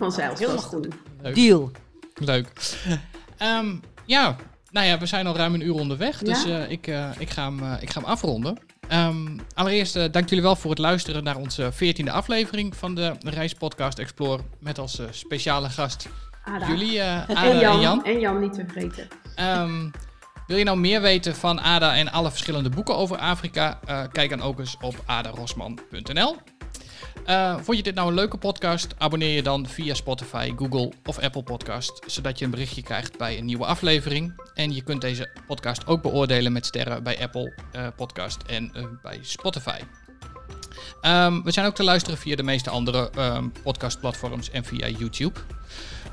[0.49, 0.93] vast doen.
[1.21, 1.35] Leuk.
[1.35, 1.71] Deal.
[2.15, 2.47] Leuk.
[3.37, 4.35] Ehm, ja,
[4.71, 6.59] nou ja, we zijn al ruim een uur onderweg, dus Ja.
[6.63, 8.57] eh, ik, eh, ik, ga hem, eh, ik ga hem afronden.
[8.87, 13.99] Ehm, allereerst dank jullie wel voor het luisteren naar onze veertiende aflevering van de Reispodcast
[13.99, 14.43] Explore.
[14.59, 16.07] Met als speciale gast
[16.43, 16.67] Ada.
[16.67, 18.05] jullie, Ada en, Jan, en Jan.
[18.05, 19.07] En Jan niet te vergeten.
[19.35, 19.89] Ehm,
[20.47, 23.79] wil je nou meer weten van Ada en alle verschillende boeken over Afrika?
[23.85, 26.37] Eh, kijk dan ook eens op adarosman.nl.
[27.25, 28.95] Eh, vond je dit nou een leuke podcast?
[28.97, 33.37] Abonneer je dan via Spotify, Google of Apple Podcast, zodat je een berichtje krijgt bij
[33.37, 34.41] een nieuwe aflevering.
[34.53, 39.19] En je kunt deze podcast ook beoordelen met sterren bij Apple eh, Podcast en bij
[39.21, 39.79] Spotify.
[41.01, 45.39] Ehm, we zijn ook te luisteren via de meeste andere ehm, podcastplatforms en via YouTube.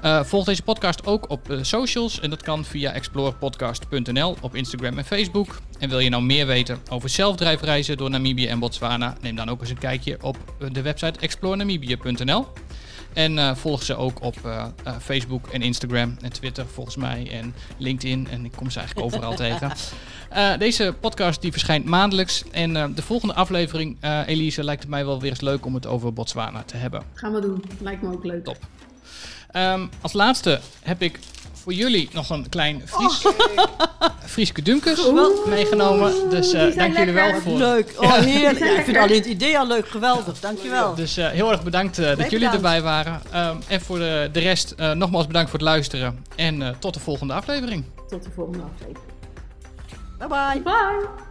[0.01, 5.05] Eh, volg deze podcast ook op socials en dat kan via explorepodcast.nl op Instagram en
[5.05, 5.59] Facebook.
[5.79, 9.61] En wil je nou meer weten over zelfdrijfreizen door Namibië en Botswana, neem dan ook
[9.61, 10.37] eens een kijkje op
[10.73, 12.47] de website explorenamibia.nl.
[13.15, 17.31] En eh, volg ze ook op eh, eh, Facebook en Instagram en Twitter volgens mij
[17.31, 19.73] en LinkedIn en ik kom ze eigenlijk overal tegen.
[20.59, 23.97] Deze podcast die verschijnt maandelijks en de volgende aflevering,
[24.27, 27.03] Elise, lijkt het mij wel weer eens leuk om het over Botswana te hebben.
[27.15, 27.65] Gaan we doen.
[27.81, 28.45] Lijkt me ook leuk.
[28.45, 28.59] Top.
[29.51, 31.19] Ehm, als laatste heb ik
[31.65, 33.23] voor jullie nog een klein Fries,
[34.35, 35.01] Frieske Dunkers
[35.47, 36.31] meegenomen.
[36.31, 37.59] Dus eh, zijn dank jullie wel voor.
[37.59, 37.93] Leuk.
[37.99, 38.59] Oh, heerlijk.
[38.59, 39.89] Ja, ik vind alleen het idee al leuk.
[39.89, 40.41] Geweldig.
[40.41, 40.95] Dankjewel.
[40.95, 42.65] Dus eh, heel erg bedankt eh, dat Wij jullie bedankt.
[42.65, 43.23] erbij waren.
[43.31, 46.25] Ehm, en voor de, de rest eh, nogmaals bedankt voor het luisteren.
[46.37, 47.85] En eh, tot de volgende aflevering.
[48.09, 48.99] Tot de volgende aflevering.
[50.19, 50.63] Bye bye.
[50.63, 51.24] Bye!